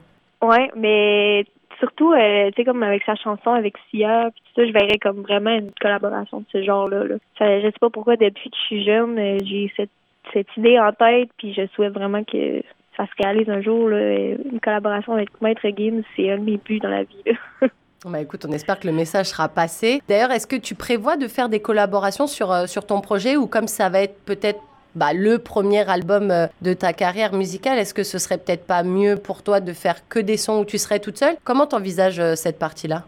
Ouais, 0.41 0.71
mais 0.75 1.45
surtout, 1.79 2.13
euh, 2.13 2.51
tu 2.51 2.57
sais, 2.57 2.65
comme 2.65 2.83
avec 2.83 3.03
sa 3.05 3.15
chanson 3.17 3.51
avec 3.51 3.75
Sia, 3.91 4.31
puis 4.33 4.43
tout 4.45 4.61
ça, 4.61 4.67
je 4.67 4.73
verrais 4.73 4.99
comme 4.99 5.23
vraiment 5.23 5.55
une 5.55 5.71
collaboration 5.81 6.41
de 6.41 6.47
ce 6.53 6.63
genre-là. 6.63 7.05
Là. 7.05 7.17
Ça, 7.39 7.61
je 7.61 7.67
sais 7.67 7.79
pas 7.81 7.91
pourquoi, 7.91 8.17
depuis 8.17 8.51
que 8.51 8.57
je 8.57 8.67
suis 8.67 8.85
jeune, 8.85 9.19
euh, 9.19 9.39
j'ai 9.43 9.73
cette, 9.77 9.91
cette 10.33 10.57
idée 10.57 10.79
en 10.79 10.93
tête, 10.93 11.31
puis 11.39 11.53
je 11.55 11.67
souhaite 11.75 11.93
vraiment 11.93 12.25
que 12.25 12.63
ça 12.97 13.07
se 13.07 13.23
réalise 13.23 13.49
un 13.51 13.61
jour. 13.61 13.89
Là. 13.89 13.99
Une 13.99 14.61
collaboration 14.63 15.13
avec 15.13 15.29
Maître 15.41 15.67
Gims, 15.77 16.03
c'est 16.17 16.31
un 16.31 16.39
de 16.39 16.45
mes 16.45 16.57
buts 16.59 16.81
dans 16.81 16.91
la 16.91 17.05
vie. 17.05 17.25
Bah 18.07 18.21
écoute, 18.21 18.45
on 18.47 18.53
espère 18.53 18.79
que 18.79 18.87
le 18.87 18.93
message 18.93 19.27
sera 19.27 19.49
passé. 19.49 20.03
D'ailleurs, 20.09 20.31
est-ce 20.31 20.47
que 20.47 20.57
tu 20.57 20.75
prévois 20.75 21.17
de 21.17 21.27
faire 21.27 21.49
des 21.49 21.61
collaborations 21.61 22.27
sur, 22.27 22.53
euh, 22.53 22.67
sur 22.67 22.87
ton 22.87 23.01
projet 23.01 23.37
ou 23.37 23.47
comme 23.47 23.67
ça 23.67 23.89
va 23.89 24.03
être 24.03 24.23
peut-être 24.27 24.61
bah, 24.95 25.13
le 25.13 25.39
premier 25.39 25.89
album 25.89 26.31
euh, 26.31 26.47
de 26.63 26.73
ta 26.73 26.93
carrière 26.93 27.33
musicale, 27.33 27.79
est-ce 27.79 27.95
que 27.95 28.05
ce 28.05 28.19
serait 28.19 28.39
peut-être 28.39 28.67
pas 28.67 28.83
mieux 28.83 29.17
pour 29.17 29.43
toi 29.43 29.61
de 29.61 29.73
faire 29.73 30.09
que 30.09 30.19
des 30.19 30.37
sons 30.37 30.61
où 30.61 30.65
tu 30.65 30.79
serais 30.79 31.01
toute 31.01 31.17
seule? 31.17 31.37
Comment 31.45 31.67
t'envisages 31.67 32.21
euh, 32.21 32.35
cette 32.35 32.59
partie-là? 32.59 33.03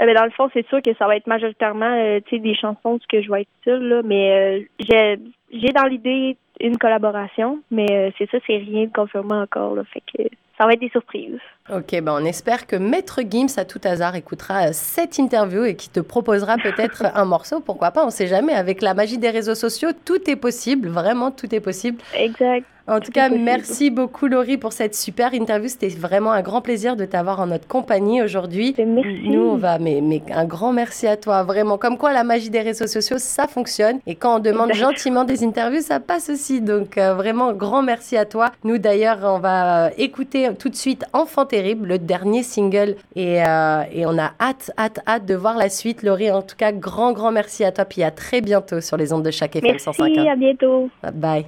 Eh 0.00 0.06
ben, 0.06 0.14
dans 0.14 0.24
le 0.24 0.30
fond, 0.30 0.48
c'est 0.52 0.66
sûr 0.68 0.82
que 0.82 0.94
ça 0.94 1.06
va 1.06 1.16
être 1.16 1.26
majoritairement 1.26 1.94
euh, 1.96 2.20
des 2.30 2.54
chansons 2.54 2.98
que 3.08 3.22
je 3.22 3.30
vais 3.30 3.42
être 3.42 3.48
seule, 3.64 4.02
mais 4.04 4.66
j'ai 4.80 5.72
dans 5.72 5.84
l'idée 5.84 6.36
une 6.60 6.76
collaboration, 6.76 7.60
mais 7.70 8.12
c'est 8.18 8.28
ça, 8.30 8.38
c'est 8.46 8.56
rien 8.56 8.86
de 8.86 8.92
confirmé 8.92 9.34
encore. 9.34 9.76
Fait 9.92 10.02
que 10.12 10.28
ça 10.58 10.66
va 10.66 10.72
être 10.72 10.80
des 10.80 10.88
surprises. 10.90 11.38
Ok, 11.70 11.92
ben 11.92 12.08
on 12.20 12.24
espère 12.24 12.66
que 12.66 12.74
Maître 12.74 13.20
Gims, 13.28 13.56
à 13.56 13.64
tout 13.64 13.80
hasard, 13.84 14.16
écoutera 14.16 14.66
euh, 14.66 14.70
cette 14.72 15.18
interview 15.18 15.64
et 15.64 15.76
qui 15.76 15.88
te 15.88 16.00
proposera 16.00 16.56
peut-être 16.56 17.04
un 17.14 17.24
morceau. 17.24 17.60
Pourquoi 17.60 17.92
pas 17.92 18.02
On 18.02 18.06
ne 18.06 18.10
sait 18.10 18.26
jamais. 18.26 18.52
Avec 18.52 18.82
la 18.82 18.94
magie 18.94 19.16
des 19.16 19.30
réseaux 19.30 19.54
sociaux, 19.54 19.90
tout 20.04 20.28
est 20.28 20.34
possible. 20.34 20.88
Vraiment, 20.88 21.30
tout 21.30 21.54
est 21.54 21.60
possible. 21.60 21.98
Exact. 22.14 22.66
En 22.88 22.98
tout 22.98 23.12
cas, 23.12 23.28
merci 23.28 23.90
beaucoup 23.90 24.26
Laurie 24.26 24.56
pour 24.56 24.72
cette 24.72 24.96
super 24.96 25.34
interview. 25.34 25.68
C'était 25.68 25.88
vraiment 25.88 26.32
un 26.32 26.42
grand 26.42 26.60
plaisir 26.60 26.96
de 26.96 27.04
t'avoir 27.04 27.38
en 27.38 27.46
notre 27.46 27.68
compagnie 27.68 28.22
aujourd'hui. 28.22 28.74
Merci. 28.76 29.28
Nous, 29.28 29.40
on 29.40 29.56
va, 29.56 29.78
mais, 29.78 30.00
mais, 30.02 30.20
un 30.34 30.44
grand 30.44 30.72
merci 30.72 31.06
à 31.06 31.16
toi. 31.16 31.44
Vraiment, 31.44 31.78
comme 31.78 31.96
quoi 31.96 32.12
la 32.12 32.24
magie 32.24 32.50
des 32.50 32.60
réseaux 32.60 32.88
sociaux, 32.88 33.18
ça 33.18 33.46
fonctionne. 33.46 34.00
Et 34.06 34.16
quand 34.16 34.36
on 34.36 34.38
demande 34.40 34.72
gentiment 34.72 35.22
des 35.22 35.44
interviews, 35.44 35.80
ça 35.80 36.00
passe 36.00 36.28
aussi. 36.28 36.60
Donc, 36.60 36.98
euh, 36.98 37.14
vraiment, 37.14 37.52
grand 37.52 37.82
merci 37.82 38.16
à 38.16 38.24
toi. 38.24 38.50
Nous, 38.64 38.78
d'ailleurs, 38.78 39.18
on 39.22 39.38
va 39.38 39.86
euh, 39.86 39.90
écouter 39.96 40.48
tout 40.58 40.68
de 40.68 40.76
suite 40.76 41.04
Enfant 41.12 41.46
Terrible, 41.52 41.86
le 41.86 41.98
dernier 41.98 42.42
single. 42.42 42.96
Et, 43.14 43.44
euh, 43.46 43.82
et 43.92 44.06
on 44.06 44.16
a 44.16 44.32
hâte, 44.40 44.70
hâte, 44.78 45.00
hâte 45.06 45.26
de 45.26 45.34
voir 45.34 45.58
la 45.58 45.68
suite. 45.68 46.02
Laurie, 46.02 46.30
en 46.30 46.40
tout 46.40 46.56
cas, 46.56 46.72
grand, 46.72 47.12
grand 47.12 47.30
merci 47.30 47.62
à 47.62 47.72
toi. 47.72 47.84
Puis 47.84 48.02
à 48.02 48.10
très 48.10 48.40
bientôt 48.40 48.80
sur 48.80 48.96
les 48.96 49.12
ondes 49.12 49.22
de 49.22 49.30
chaque 49.30 49.54
FM 49.54 49.72
merci, 49.72 50.28
à 50.30 50.34
bientôt. 50.34 50.88
Bye. 51.12 51.44